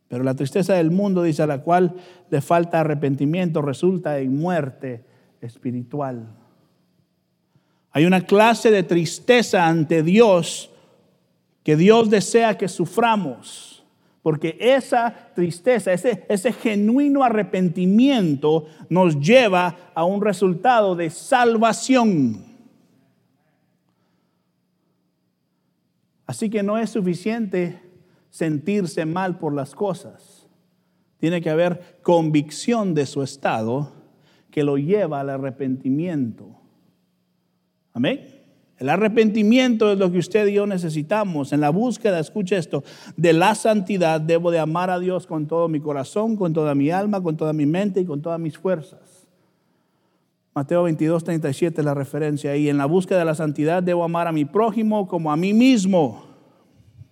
Pero 0.08 0.24
la 0.24 0.34
tristeza 0.34 0.74
del 0.74 0.90
mundo, 0.90 1.22
dice, 1.22 1.42
a 1.42 1.46
la 1.46 1.62
cual 1.62 1.94
le 2.28 2.42
falta 2.42 2.80
arrepentimiento, 2.80 3.62
resulta 3.62 4.18
en 4.18 4.36
muerte 4.36 5.06
espiritual. 5.40 6.28
Hay 7.92 8.04
una 8.04 8.26
clase 8.26 8.70
de 8.70 8.82
tristeza 8.82 9.66
ante 9.66 10.02
Dios 10.02 10.70
que 11.66 11.74
Dios 11.74 12.08
desea 12.10 12.56
que 12.56 12.68
suframos, 12.68 13.84
porque 14.22 14.56
esa 14.60 15.32
tristeza, 15.34 15.92
ese, 15.92 16.52
genuino 16.52 17.24
arrepentimiento 17.24 18.66
nos 18.88 19.18
lleva 19.18 19.76
a 19.92 20.04
un 20.04 20.22
resultado 20.22 20.94
de 20.94 21.10
salvación. 21.10 22.44
Así 26.24 26.48
que 26.48 26.62
no 26.62 26.78
es 26.78 26.90
suficiente 26.90 27.82
sentirse 28.30 29.04
mal 29.04 29.36
por 29.36 29.52
las 29.52 29.74
cosas. 29.74 30.46
Tiene 31.18 31.40
que 31.40 31.50
haber 31.50 31.98
convicción 32.00 32.94
de 32.94 33.06
su 33.06 33.24
estado 33.24 33.92
que 34.52 34.62
lo 34.62 34.78
lleva 34.78 35.18
al 35.18 35.30
arrepentimiento. 35.30 36.46
Amén. 37.92 38.35
El 38.78 38.90
arrepentimiento 38.90 39.90
es 39.90 39.98
lo 39.98 40.12
que 40.12 40.18
usted 40.18 40.46
y 40.48 40.54
yo 40.54 40.66
necesitamos. 40.66 41.52
En 41.52 41.60
la 41.60 41.70
búsqueda, 41.70 42.18
escuche 42.18 42.56
esto, 42.56 42.84
de 43.16 43.32
la 43.32 43.54
santidad 43.54 44.20
debo 44.20 44.50
de 44.50 44.58
amar 44.58 44.90
a 44.90 44.98
Dios 44.98 45.26
con 45.26 45.46
todo 45.46 45.68
mi 45.68 45.80
corazón, 45.80 46.36
con 46.36 46.52
toda 46.52 46.74
mi 46.74 46.90
alma, 46.90 47.22
con 47.22 47.36
toda 47.36 47.54
mi 47.54 47.64
mente 47.64 48.00
y 48.00 48.04
con 48.04 48.20
todas 48.20 48.38
mis 48.38 48.58
fuerzas. 48.58 49.26
Mateo 50.54 50.84
22, 50.84 51.24
37 51.24 51.80
es 51.80 51.84
la 51.84 51.94
referencia 51.94 52.50
ahí. 52.50 52.68
En 52.68 52.78
la 52.78 52.86
búsqueda 52.86 53.18
de 53.18 53.24
la 53.24 53.34
santidad 53.34 53.82
debo 53.82 54.04
amar 54.04 54.26
a 54.26 54.32
mi 54.32 54.44
prójimo 54.44 55.08
como 55.08 55.32
a 55.32 55.36
mí 55.36 55.52
mismo. 55.52 56.24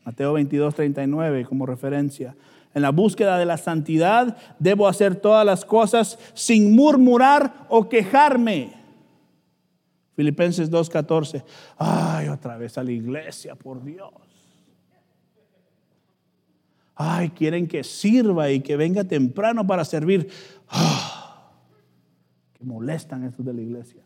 Mateo 0.04 0.34
22, 0.34 0.74
39 0.74 1.46
como 1.46 1.64
referencia. 1.64 2.36
En 2.74 2.82
la 2.82 2.90
búsqueda 2.90 3.38
de 3.38 3.46
la 3.46 3.56
santidad 3.56 4.36
debo 4.58 4.88
hacer 4.88 5.16
todas 5.16 5.46
las 5.46 5.64
cosas 5.64 6.18
sin 6.34 6.74
murmurar 6.74 7.66
o 7.68 7.88
quejarme. 7.88 8.83
Filipenses 10.14 10.70
2.14. 10.70 11.44
Ay, 11.76 12.28
otra 12.28 12.56
vez 12.56 12.78
a 12.78 12.84
la 12.84 12.92
iglesia, 12.92 13.54
por 13.54 13.82
Dios. 13.82 14.12
Ay, 16.94 17.30
quieren 17.30 17.66
que 17.66 17.82
sirva 17.82 18.50
y 18.50 18.60
que 18.60 18.76
venga 18.76 19.02
temprano 19.02 19.66
para 19.66 19.84
servir. 19.84 20.28
Ah, 20.68 21.52
que 22.52 22.64
molestan 22.64 23.24
estos 23.24 23.44
de 23.44 23.52
la 23.52 23.60
iglesia. 23.60 24.02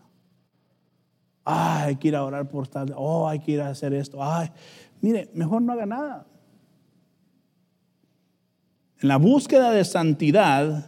Ay, 1.44 1.88
hay 1.88 1.96
que 1.96 2.08
ir 2.08 2.16
a 2.16 2.24
orar 2.24 2.48
por 2.48 2.66
tal. 2.66 2.94
Oh, 2.96 3.28
hay 3.28 3.40
que 3.40 3.52
ir 3.52 3.60
a 3.60 3.68
hacer 3.68 3.92
esto. 3.92 4.22
Ay, 4.22 4.50
mire, 5.02 5.30
mejor 5.34 5.60
no 5.60 5.72
haga 5.72 5.84
nada. 5.84 6.26
En 9.00 9.08
la 9.08 9.18
búsqueda 9.18 9.70
de 9.70 9.84
santidad 9.84 10.86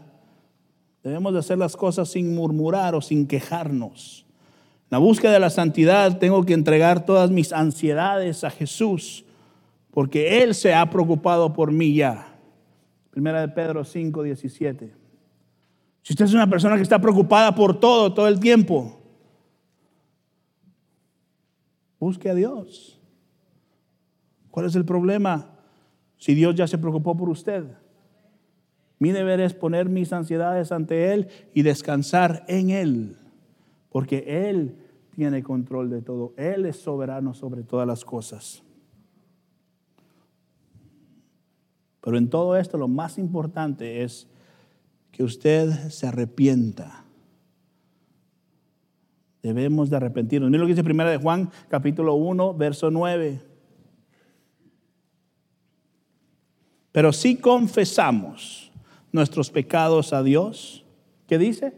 debemos 1.03 1.35
de 1.35 1.39
hacer 1.41 1.59
las 1.59 1.77
cosas 1.77 2.09
sin 2.09 2.35
murmurar 2.35 2.95
o 2.95 3.03
sin 3.03 3.27
quejarnos 3.27 4.27
la 4.91 4.99
búsqueda 4.99 5.33
de 5.33 5.41
la 5.41 5.51
santidad 5.51 6.19
tengo 6.19 6.45
que 6.45 6.53
entregar 6.53 7.07
todas 7.07 7.31
mis 7.31 7.53
ansiedades 7.53 8.43
a 8.43 8.51
Jesús, 8.51 9.25
porque 9.93 10.43
Él 10.43 10.55
se 10.55 10.75
ha 10.75 10.91
preocupado 10.91 11.53
por 11.53 11.71
mí 11.71 11.95
ya. 11.95 12.37
Primera 13.11 13.41
de 13.41 13.49
Pedro 13.49 13.85
5, 13.85 14.23
17. 14.25 14.93
Si 16.03 16.13
usted 16.13 16.25
es 16.25 16.35
una 16.35 16.51
persona 16.51 16.75
que 16.75 16.83
está 16.83 17.01
preocupada 17.01 17.55
por 17.55 17.79
todo, 17.79 18.13
todo 18.13 18.27
el 18.27 18.41
tiempo, 18.41 19.01
busque 22.01 22.29
a 22.29 22.35
Dios. 22.35 22.99
¿Cuál 24.51 24.67
es 24.67 24.75
el 24.75 24.85
problema? 24.85 25.51
Si 26.19 26.35
Dios 26.35 26.57
ya 26.57 26.67
se 26.67 26.79
preocupó 26.79 27.17
por 27.17 27.29
usted. 27.29 27.65
Mi 28.99 29.13
deber 29.13 29.39
es 29.41 29.55
poner 29.55 29.89
mis 29.89 30.13
ansiedades 30.13 30.73
ante 30.73 31.13
Él 31.13 31.29
y 31.55 31.63
descansar 31.63 32.45
en 32.49 32.71
Él 32.71 33.17
porque 33.91 34.49
Él 34.49 34.77
tiene 35.15 35.43
control 35.43 35.91
de 35.91 36.01
todo. 36.01 36.33
Él 36.37 36.65
es 36.65 36.77
soberano 36.77 37.35
sobre 37.35 37.63
todas 37.63 37.87
las 37.87 38.05
cosas. 38.05 38.63
Pero 42.01 42.17
en 42.17 42.31
todo 42.31 42.57
esto 42.57 42.79
lo 42.79 42.89
más 42.89 43.19
importante 43.19 44.03
es 44.03 44.27
que 45.13 45.23
usted 45.23 45.71
se 45.91 46.07
arrepienta. 46.07 47.05
Debemos 49.43 49.91
de 49.91 49.97
arrepentirnos. 49.97 50.51
Miren 50.51 50.63
lo 50.63 50.67
que 50.67 50.73
dice 50.73 50.85
primera 50.85 51.11
de 51.11 51.19
Juan, 51.19 51.51
capítulo 51.69 52.15
1, 52.15 52.55
verso 52.55 52.91
9. 52.91 53.41
Pero 56.93 57.13
si 57.13 57.37
confesamos 57.37 58.71
nuestros 59.13 59.51
pecados 59.51 60.13
a 60.13 60.23
Dios, 60.23 60.85
¿qué 61.27 61.39
dice? 61.39 61.75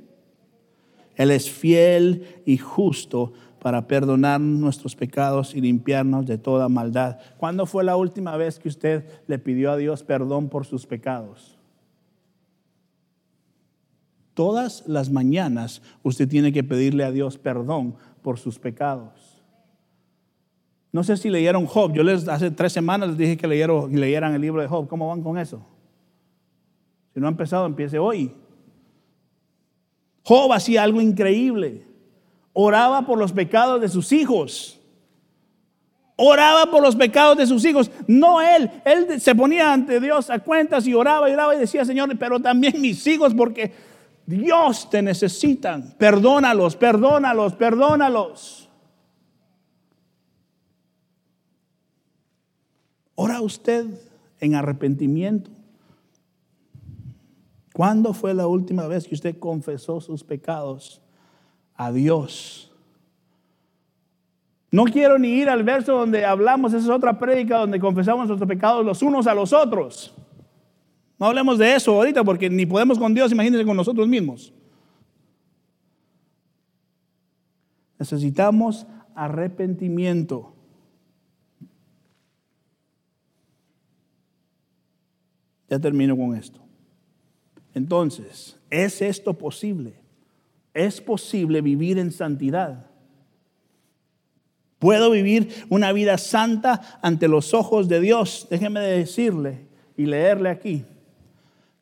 Él 1.22 1.30
es 1.30 1.50
fiel 1.50 2.42
y 2.44 2.58
justo 2.58 3.32
para 3.60 3.86
perdonar 3.86 4.40
nuestros 4.40 4.96
pecados 4.96 5.54
y 5.54 5.60
limpiarnos 5.60 6.26
de 6.26 6.36
toda 6.36 6.68
maldad. 6.68 7.18
¿Cuándo 7.36 7.64
fue 7.64 7.84
la 7.84 7.94
última 7.94 8.36
vez 8.36 8.58
que 8.58 8.68
usted 8.68 9.04
le 9.28 9.38
pidió 9.38 9.70
a 9.70 9.76
Dios 9.76 10.02
perdón 10.02 10.48
por 10.48 10.66
sus 10.66 10.84
pecados? 10.84 11.56
Todas 14.34 14.82
las 14.88 15.10
mañanas 15.10 15.80
usted 16.02 16.28
tiene 16.28 16.52
que 16.52 16.64
pedirle 16.64 17.04
a 17.04 17.12
Dios 17.12 17.38
perdón 17.38 17.94
por 18.22 18.38
sus 18.38 18.58
pecados. 18.58 19.44
No 20.90 21.04
sé 21.04 21.16
si 21.16 21.30
leyeron 21.30 21.66
Job. 21.66 21.92
Yo 21.92 22.02
les 22.02 22.26
hace 22.26 22.50
tres 22.50 22.72
semanas 22.72 23.10
les 23.10 23.18
dije 23.18 23.36
que 23.36 23.46
leyeron, 23.46 23.94
leyeran 23.94 24.34
el 24.34 24.40
libro 24.40 24.60
de 24.60 24.66
Job. 24.66 24.88
¿Cómo 24.88 25.06
van 25.08 25.22
con 25.22 25.38
eso? 25.38 25.64
Si 27.14 27.20
no 27.20 27.26
ha 27.26 27.30
empezado, 27.30 27.64
empiece 27.64 27.98
hoy. 27.98 28.34
Job 30.24 30.52
hacía 30.52 30.82
algo 30.82 31.00
increíble. 31.00 31.84
Oraba 32.52 33.06
por 33.06 33.18
los 33.18 33.32
pecados 33.32 33.80
de 33.80 33.88
sus 33.88 34.12
hijos. 34.12 34.78
Oraba 36.16 36.70
por 36.70 36.82
los 36.82 36.94
pecados 36.94 37.36
de 37.36 37.46
sus 37.46 37.64
hijos. 37.64 37.90
No 38.06 38.40
él. 38.40 38.70
Él 38.84 39.20
se 39.20 39.34
ponía 39.34 39.72
ante 39.72 39.98
Dios 39.98 40.30
a 40.30 40.38
cuentas 40.38 40.86
y 40.86 40.94
oraba 40.94 41.28
y 41.28 41.32
oraba 41.32 41.54
y 41.54 41.58
decía, 41.58 41.84
Señor, 41.84 42.16
pero 42.18 42.38
también 42.40 42.80
mis 42.80 43.06
hijos 43.06 43.34
porque 43.34 43.72
Dios 44.26 44.88
te 44.88 45.02
necesitan. 45.02 45.94
Perdónalos, 45.98 46.76
perdónalos, 46.76 47.54
perdónalos. 47.54 48.68
Ora 53.14 53.40
usted 53.40 53.86
en 54.40 54.54
arrepentimiento. 54.54 55.50
¿Cuándo 57.72 58.12
fue 58.12 58.34
la 58.34 58.46
última 58.46 58.86
vez 58.86 59.08
que 59.08 59.14
usted 59.14 59.38
confesó 59.38 60.00
sus 60.00 60.22
pecados 60.22 61.00
a 61.74 61.90
Dios? 61.90 62.70
No 64.70 64.84
quiero 64.84 65.18
ni 65.18 65.28
ir 65.28 65.48
al 65.48 65.64
verso 65.64 65.92
donde 65.92 66.24
hablamos, 66.24 66.72
esa 66.72 66.84
es 66.84 66.90
otra 66.90 67.18
prédica 67.18 67.58
donde 67.58 67.78
confesamos 67.78 68.26
nuestros 68.26 68.48
pecados 68.48 68.84
los 68.84 69.02
unos 69.02 69.26
a 69.26 69.34
los 69.34 69.52
otros. 69.52 70.14
No 71.18 71.26
hablemos 71.26 71.58
de 71.58 71.74
eso 71.74 71.94
ahorita 71.94 72.24
porque 72.24 72.50
ni 72.50 72.66
podemos 72.66 72.98
con 72.98 73.14
Dios, 73.14 73.32
imagínense 73.32 73.66
con 73.66 73.76
nosotros 73.76 74.08
mismos. 74.08 74.52
Necesitamos 77.98 78.86
arrepentimiento. 79.14 80.54
Ya 85.68 85.78
termino 85.78 86.16
con 86.16 86.34
esto. 86.34 86.60
Entonces, 87.74 88.56
¿es 88.70 89.02
esto 89.02 89.34
posible? 89.34 89.94
¿Es 90.74 91.00
posible 91.00 91.60
vivir 91.60 91.98
en 91.98 92.12
santidad? 92.12 92.86
¿Puedo 94.78 95.10
vivir 95.10 95.64
una 95.68 95.92
vida 95.92 96.18
santa 96.18 96.98
ante 97.02 97.28
los 97.28 97.54
ojos 97.54 97.88
de 97.88 98.00
Dios? 98.00 98.48
Déjeme 98.50 98.80
decirle 98.80 99.66
y 99.96 100.06
leerle 100.06 100.48
aquí. 100.48 100.84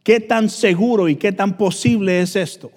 ¿Qué 0.03 0.21
tan 0.21 0.51
seguro 0.51 1.09
y 1.09 1.17
qué 1.17 1.33
tan 1.33 1.57
posible 1.57 2.21
es 2.21 2.37
esto? 2.37 2.71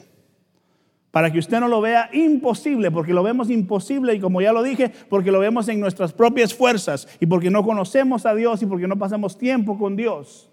Para 1.11 1.31
que 1.31 1.39
usted 1.39 1.59
no 1.59 1.67
lo 1.67 1.81
vea 1.81 2.09
imposible, 2.13 2.89
porque 2.89 3.13
lo 3.13 3.21
vemos 3.21 3.49
imposible 3.49 4.15
y 4.15 4.19
como 4.19 4.41
ya 4.41 4.53
lo 4.53 4.63
dije, 4.63 4.91
porque 5.09 5.31
lo 5.31 5.39
vemos 5.39 5.67
en 5.67 5.79
nuestras 5.79 6.13
propias 6.13 6.53
fuerzas 6.53 7.07
y 7.19 7.25
porque 7.25 7.49
no 7.49 7.63
conocemos 7.63 8.25
a 8.25 8.33
Dios 8.33 8.61
y 8.61 8.65
porque 8.65 8.87
no 8.87 8.97
pasamos 8.97 9.37
tiempo 9.37 9.77
con 9.77 9.95
Dios. 9.95 10.49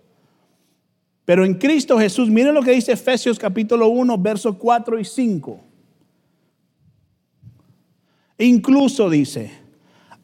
Pero 1.30 1.44
en 1.44 1.54
Cristo 1.54 1.96
Jesús, 1.96 2.28
miren 2.28 2.54
lo 2.54 2.60
que 2.60 2.72
dice 2.72 2.90
Efesios 2.90 3.38
capítulo 3.38 3.86
1, 3.86 4.18
versos 4.18 4.56
4 4.56 4.98
y 4.98 5.04
5. 5.04 5.60
Incluso 8.38 9.08
dice, 9.08 9.52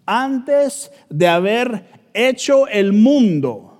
antes 0.04 0.90
de 1.08 1.28
haber 1.28 2.08
hecho 2.12 2.66
el 2.66 2.92
mundo. 2.92 3.78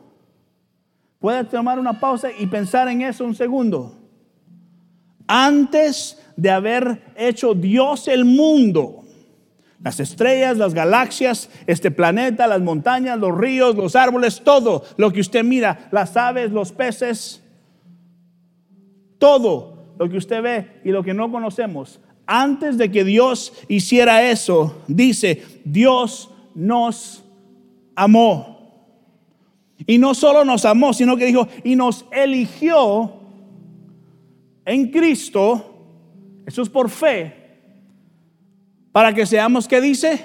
Puede 1.18 1.42
tomar 1.42 1.80
una 1.80 1.98
pausa 1.98 2.28
y 2.38 2.46
pensar 2.46 2.86
en 2.86 3.02
eso 3.02 3.24
un 3.24 3.34
segundo. 3.34 3.98
Antes 5.26 6.22
de 6.36 6.50
haber 6.50 7.12
hecho 7.16 7.54
Dios 7.54 8.06
el 8.06 8.24
mundo, 8.24 9.02
las 9.82 10.00
estrellas, 10.00 10.56
las 10.56 10.74
galaxias, 10.74 11.50
este 11.66 11.90
planeta, 11.90 12.46
las 12.46 12.60
montañas, 12.60 13.18
los 13.18 13.36
ríos, 13.36 13.76
los 13.76 13.94
árboles, 13.94 14.42
todo 14.42 14.84
lo 14.96 15.12
que 15.12 15.20
usted 15.20 15.44
mira, 15.44 15.88
las 15.92 16.16
aves, 16.16 16.50
los 16.50 16.72
peces, 16.72 17.42
todo 19.18 19.94
lo 19.98 20.08
que 20.08 20.16
usted 20.16 20.42
ve 20.42 20.80
y 20.84 20.90
lo 20.90 21.02
que 21.02 21.14
no 21.14 21.30
conocemos. 21.30 22.00
Antes 22.26 22.76
de 22.78 22.90
que 22.90 23.04
Dios 23.04 23.52
hiciera 23.68 24.28
eso, 24.28 24.82
dice, 24.88 25.42
Dios 25.64 26.30
nos 26.54 27.22
amó. 27.94 28.56
Y 29.86 29.98
no 29.98 30.14
solo 30.14 30.44
nos 30.44 30.64
amó, 30.64 30.92
sino 30.92 31.16
que 31.16 31.26
dijo, 31.26 31.46
y 31.62 31.76
nos 31.76 32.06
eligió 32.10 33.12
en 34.64 34.90
Cristo, 34.90 35.74
eso 36.46 36.62
es 36.62 36.68
por 36.68 36.90
fe, 36.90 37.45
para 38.96 39.12
que 39.12 39.26
seamos, 39.26 39.68
¿qué 39.68 39.78
dice? 39.78 40.24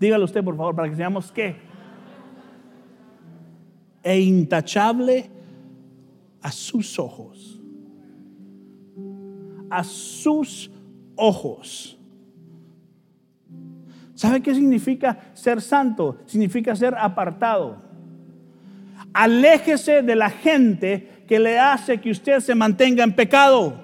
Dígalo 0.00 0.24
usted, 0.24 0.42
por 0.42 0.56
favor, 0.56 0.74
para 0.74 0.90
que 0.90 0.96
seamos 0.96 1.30
qué? 1.30 1.54
E 4.02 4.18
intachable 4.18 5.30
a 6.42 6.50
sus 6.50 6.98
ojos. 6.98 7.60
A 9.70 9.84
sus 9.84 10.72
ojos. 11.14 11.96
¿Sabe 14.16 14.40
qué 14.40 14.52
significa 14.52 15.16
ser 15.34 15.62
santo? 15.62 16.18
Significa 16.26 16.74
ser 16.74 16.96
apartado. 16.96 17.76
Aléjese 19.12 20.02
de 20.02 20.16
la 20.16 20.30
gente 20.30 21.22
que 21.28 21.38
le 21.38 21.60
hace 21.60 22.00
que 22.00 22.10
usted 22.10 22.40
se 22.40 22.56
mantenga 22.56 23.04
en 23.04 23.14
pecado. 23.14 23.74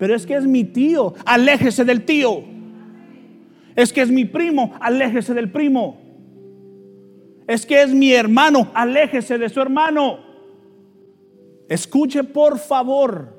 Pero 0.00 0.16
es 0.16 0.26
que 0.26 0.34
es 0.34 0.48
mi 0.48 0.64
tío, 0.64 1.14
aléjese 1.24 1.84
del 1.84 2.04
tío. 2.04 2.55
Es 3.76 3.92
que 3.92 4.00
es 4.00 4.10
mi 4.10 4.24
primo, 4.24 4.72
aléjese 4.80 5.34
del 5.34 5.52
primo. 5.52 6.00
Es 7.46 7.66
que 7.66 7.82
es 7.82 7.92
mi 7.92 8.12
hermano, 8.12 8.70
aléjese 8.74 9.38
de 9.38 9.50
su 9.50 9.60
hermano. 9.60 10.18
Escuche 11.68 12.24
por 12.24 12.58
favor. 12.58 13.36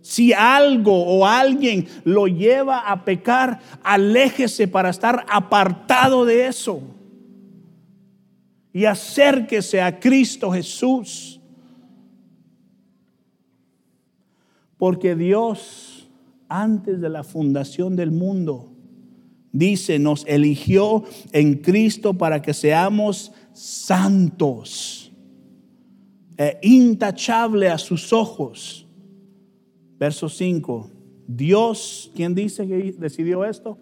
Si 0.00 0.32
algo 0.32 0.92
o 0.92 1.26
alguien 1.26 1.86
lo 2.04 2.28
lleva 2.28 2.90
a 2.90 3.04
pecar, 3.04 3.58
aléjese 3.82 4.68
para 4.68 4.90
estar 4.90 5.24
apartado 5.28 6.24
de 6.24 6.46
eso. 6.46 6.82
Y 8.72 8.84
acérquese 8.84 9.82
a 9.82 9.98
Cristo 9.98 10.52
Jesús. 10.52 11.40
Porque 14.76 15.16
Dios, 15.16 16.08
antes 16.48 17.00
de 17.00 17.08
la 17.08 17.24
fundación 17.24 17.96
del 17.96 18.10
mundo, 18.10 18.73
dice, 19.54 19.98
nos 19.98 20.26
eligió 20.26 21.04
en 21.32 21.54
Cristo 21.54 22.12
para 22.12 22.42
que 22.42 22.52
seamos 22.52 23.32
santos, 23.54 25.12
e 26.36 26.58
intachable 26.62 27.68
a 27.68 27.78
sus 27.78 28.12
ojos. 28.12 28.86
Verso 29.96 30.28
5. 30.28 30.90
Dios, 31.28 32.10
¿quién 32.16 32.34
dice 32.34 32.66
que 32.66 32.92
decidió 32.98 33.44
esto? 33.44 33.78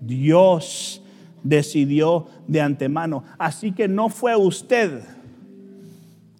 Dios 0.00 1.00
decidió 1.44 2.26
de 2.48 2.60
antemano. 2.60 3.22
Así 3.38 3.70
que 3.70 3.86
no 3.86 4.08
fue 4.08 4.34
usted 4.36 5.04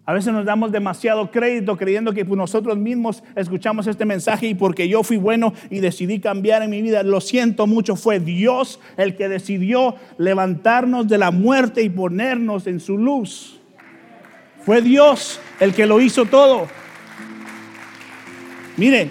a 0.05 0.11
veces 0.11 0.33
nos 0.33 0.43
damos 0.43 0.73
demasiado 0.73 1.31
crédito 1.31 1.77
creyendo 1.77 2.13
que 2.13 2.25
nosotros 2.25 2.77
mismos 2.77 3.23
escuchamos 3.35 3.87
este 3.87 4.03
mensaje 4.03 4.47
y 4.47 4.55
porque 4.55 4.89
yo 4.89 5.01
fui 5.01 5.15
bueno 5.15 5.53
y 5.69 5.79
decidí 5.79 6.19
cambiar 6.19 6.61
en 6.61 6.71
mi 6.71 6.81
vida, 6.81 7.03
lo 7.03 7.21
siento 7.21 7.67
mucho, 7.67 7.95
fue 7.95 8.19
Dios 8.19 8.81
el 8.97 9.15
que 9.15 9.29
decidió 9.29 9.95
levantarnos 10.17 11.07
de 11.07 11.17
la 11.17 11.31
muerte 11.31 11.83
y 11.83 11.89
ponernos 11.89 12.67
en 12.67 12.81
su 12.81 12.97
luz. 12.97 13.61
Fue 14.65 14.81
Dios 14.81 15.39
el 15.61 15.73
que 15.73 15.85
lo 15.85 16.01
hizo 16.01 16.25
todo. 16.25 16.67
Mire, 18.75 19.09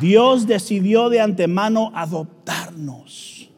Dios 0.00 0.48
decidió 0.48 1.10
de 1.10 1.20
antemano 1.20 1.92
adoptarnos. 1.94 3.50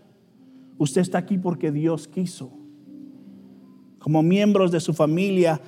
Usted 0.76 1.00
está 1.00 1.18
aquí 1.18 1.38
porque 1.38 1.70
Dios 1.70 2.06
quiso 2.06 2.63
como 4.04 4.22
miembros 4.22 4.70
de 4.70 4.80
su 4.80 4.92
familia, 4.92 5.62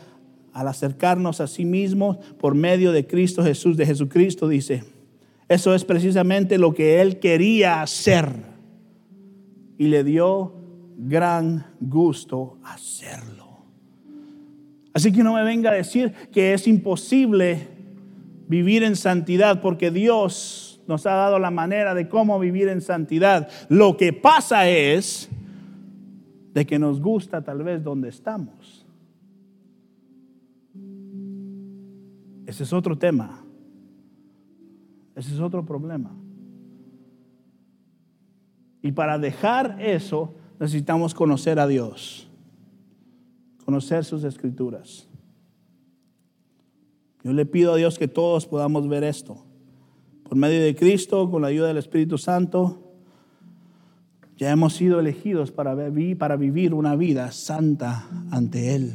al 0.52 0.68
acercarnos 0.68 1.40
a 1.40 1.46
sí 1.46 1.64
mismos 1.64 2.18
por 2.38 2.54
medio 2.54 2.92
de 2.92 3.06
Cristo 3.06 3.42
Jesús, 3.42 3.78
de 3.78 3.86
Jesucristo, 3.86 4.46
dice, 4.46 4.84
eso 5.48 5.74
es 5.74 5.86
precisamente 5.86 6.58
lo 6.58 6.74
que 6.74 7.00
Él 7.00 7.18
quería 7.18 7.80
hacer. 7.80 8.28
Y 9.78 9.86
le 9.86 10.04
dio 10.04 10.52
gran 10.98 11.64
gusto 11.80 12.58
hacerlo. 12.62 13.64
Así 14.92 15.12
que 15.12 15.22
no 15.22 15.32
me 15.32 15.42
venga 15.42 15.70
a 15.70 15.74
decir 15.74 16.12
que 16.30 16.52
es 16.52 16.66
imposible 16.66 17.68
vivir 18.48 18.82
en 18.82 18.96
santidad 18.96 19.62
porque 19.62 19.90
Dios 19.90 20.82
nos 20.86 21.06
ha 21.06 21.14
dado 21.14 21.38
la 21.38 21.50
manera 21.50 21.94
de 21.94 22.06
cómo 22.06 22.38
vivir 22.38 22.68
en 22.68 22.82
santidad. 22.82 23.48
Lo 23.70 23.96
que 23.96 24.12
pasa 24.12 24.68
es 24.68 25.30
de 26.56 26.64
que 26.64 26.78
nos 26.78 27.02
gusta 27.02 27.44
tal 27.44 27.62
vez 27.62 27.84
donde 27.84 28.08
estamos. 28.08 28.86
Ese 32.46 32.62
es 32.62 32.72
otro 32.72 32.96
tema. 32.96 33.44
Ese 35.14 35.34
es 35.34 35.40
otro 35.40 35.66
problema. 35.66 36.16
Y 38.80 38.90
para 38.92 39.18
dejar 39.18 39.76
eso 39.82 40.32
necesitamos 40.58 41.12
conocer 41.12 41.58
a 41.58 41.66
Dios, 41.66 42.26
conocer 43.66 44.06
sus 44.06 44.24
escrituras. 44.24 45.10
Yo 47.22 47.34
le 47.34 47.44
pido 47.44 47.74
a 47.74 47.76
Dios 47.76 47.98
que 47.98 48.08
todos 48.08 48.46
podamos 48.46 48.88
ver 48.88 49.04
esto. 49.04 49.44
Por 50.22 50.38
medio 50.38 50.62
de 50.62 50.74
Cristo, 50.74 51.30
con 51.30 51.42
la 51.42 51.48
ayuda 51.48 51.68
del 51.68 51.76
Espíritu 51.76 52.16
Santo, 52.16 52.85
ya 54.36 54.50
hemos 54.50 54.74
sido 54.74 55.00
elegidos 55.00 55.50
para, 55.50 55.74
vivir, 55.74 56.74
una 56.74 56.94
vida 56.94 57.32
santa 57.32 58.06
ante 58.30 58.74
Él. 58.74 58.92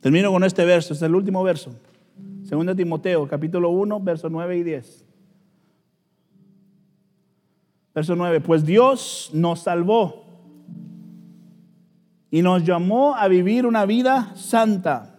Termino 0.00 0.30
con 0.30 0.44
este 0.44 0.64
verso, 0.64 0.94
es 0.94 1.02
el 1.02 1.14
último 1.14 1.42
verso. 1.42 1.74
Segundo 2.44 2.74
Timoteo, 2.76 3.26
capítulo 3.26 3.70
1, 3.70 4.00
versos 4.00 4.30
9 4.30 4.56
y 4.56 4.62
10. 4.62 5.04
Verso 7.94 8.16
9, 8.16 8.40
pues 8.40 8.64
Dios 8.64 9.30
nos 9.34 9.60
salvó 9.60 10.24
y 12.30 12.40
nos 12.42 12.64
llamó 12.64 13.14
a 13.16 13.28
vivir 13.28 13.66
una 13.66 13.84
vida 13.84 14.32
santa 14.34 15.11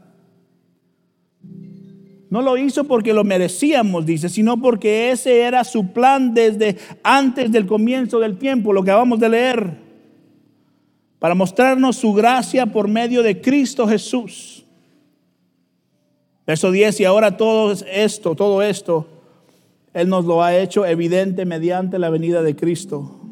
no 2.33 2.41
lo 2.41 2.57
hizo 2.57 2.85
porque 2.85 3.13
lo 3.13 3.23
merecíamos, 3.23 4.07
dice, 4.07 4.27
sino 4.27 4.59
porque 4.59 5.11
ese 5.11 5.41
era 5.41 5.63
su 5.63 5.93
plan 5.93 6.33
desde 6.33 6.77
antes 7.03 7.51
del 7.51 7.67
comienzo 7.67 8.17
del 8.17 8.39
tiempo, 8.39 8.73
lo 8.73 8.83
que 8.83 8.89
acabamos 8.89 9.19
de 9.19 9.29
leer, 9.29 9.77
para 11.19 11.35
mostrarnos 11.35 11.95
su 11.95 12.11
gracia 12.11 12.65
por 12.65 12.87
medio 12.87 13.21
de 13.21 13.39
Cristo 13.39 13.87
Jesús. 13.87 14.65
Verso 16.47 16.71
10, 16.71 17.01
y 17.01 17.05
ahora 17.05 17.37
todo 17.37 17.71
esto, 17.71 18.33
todo 18.33 18.63
esto, 18.63 19.05
Él 19.93 20.09
nos 20.09 20.25
lo 20.25 20.41
ha 20.41 20.57
hecho 20.57 20.87
evidente 20.87 21.45
mediante 21.45 21.99
la 21.99 22.09
venida 22.09 22.41
de 22.41 22.55
Cristo 22.55 23.22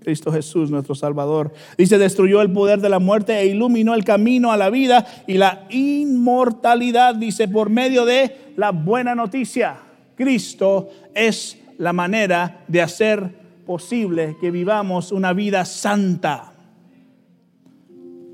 Cristo 0.00 0.32
Jesús, 0.32 0.70
nuestro 0.70 0.94
Salvador. 0.94 1.52
Dice, 1.76 1.98
destruyó 1.98 2.40
el 2.40 2.52
poder 2.52 2.80
de 2.80 2.88
la 2.88 2.98
muerte 2.98 3.38
e 3.38 3.46
iluminó 3.46 3.94
el 3.94 4.04
camino 4.04 4.52
a 4.52 4.56
la 4.56 4.70
vida 4.70 5.06
y 5.26 5.34
la 5.34 5.66
inmortalidad, 5.70 7.14
dice, 7.14 7.48
por 7.48 7.70
medio 7.70 8.04
de 8.04 8.52
la 8.56 8.70
buena 8.70 9.14
noticia. 9.14 9.76
Cristo 10.14 10.88
es 11.14 11.58
la 11.78 11.92
manera 11.92 12.64
de 12.68 12.82
hacer 12.82 13.38
posible 13.66 14.36
que 14.40 14.50
vivamos 14.50 15.12
una 15.12 15.32
vida 15.32 15.64
santa. 15.64 16.52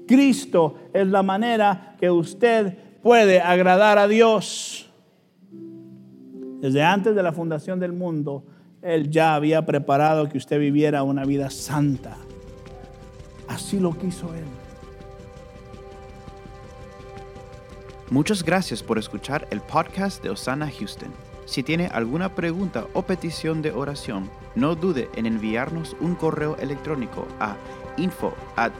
Cristo 0.07 0.77
es 0.93 1.07
la 1.07 1.23
manera 1.23 1.97
que 1.99 2.11
usted 2.11 2.77
puede 3.03 3.41
agradar 3.41 3.99
a 3.99 4.07
Dios. 4.07 4.91
Desde 6.61 6.83
antes 6.83 7.15
de 7.15 7.23
la 7.23 7.33
fundación 7.33 7.79
del 7.81 7.93
mundo, 7.93 8.45
él 8.85 9.11
ya 9.11 9.35
había 9.35 9.65
preparado 9.65 10.29
que 10.29 10.37
usted 10.37 10.61
viviera 10.61 11.03
una 11.03 11.25
vida 11.25 11.49
santa. 11.49 12.19
Así 13.49 13.81
lo 13.81 13.97
quiso 13.97 14.33
Él. 14.35 14.45
Muchas 18.11 18.45
gracias 18.45 18.83
por 18.83 18.99
escuchar 18.99 19.49
el 19.51 19.63
podcast 19.63 20.23
de 20.23 20.29
Osana 20.29 20.71
Houston. 20.71 21.11
Si 21.47 21.63
tiene 21.63 21.87
alguna 21.87 22.35
pregunta 22.35 22.87
o 22.93 23.03
petición 23.03 23.63
de 23.63 23.73
oración, 23.73 24.31
no 24.55 24.75
dude 24.75 25.09
en 25.17 25.25
enviarnos 25.25 25.97
un 26.01 26.15
correo 26.15 26.57
electrónico 26.59 27.27
a 27.41 27.57
info 27.97 28.35
at 28.57 28.73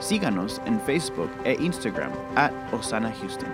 Síganos 0.00 0.60
en 0.64 0.80
Facebook 0.80 1.30
e 1.44 1.52
Instagram 1.60 2.12
at 2.34 2.50
Osana 2.72 3.12
Houston. 3.20 3.50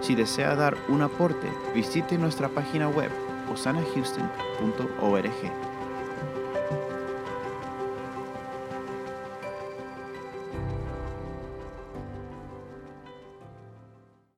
Si 0.00 0.14
desea 0.14 0.56
dar 0.56 0.76
un 0.88 1.02
aporte, 1.02 1.48
visite 1.74 2.18
nuestra 2.18 2.48
página 2.48 2.88
web 2.88 3.10
osanahouston.org 3.54 5.40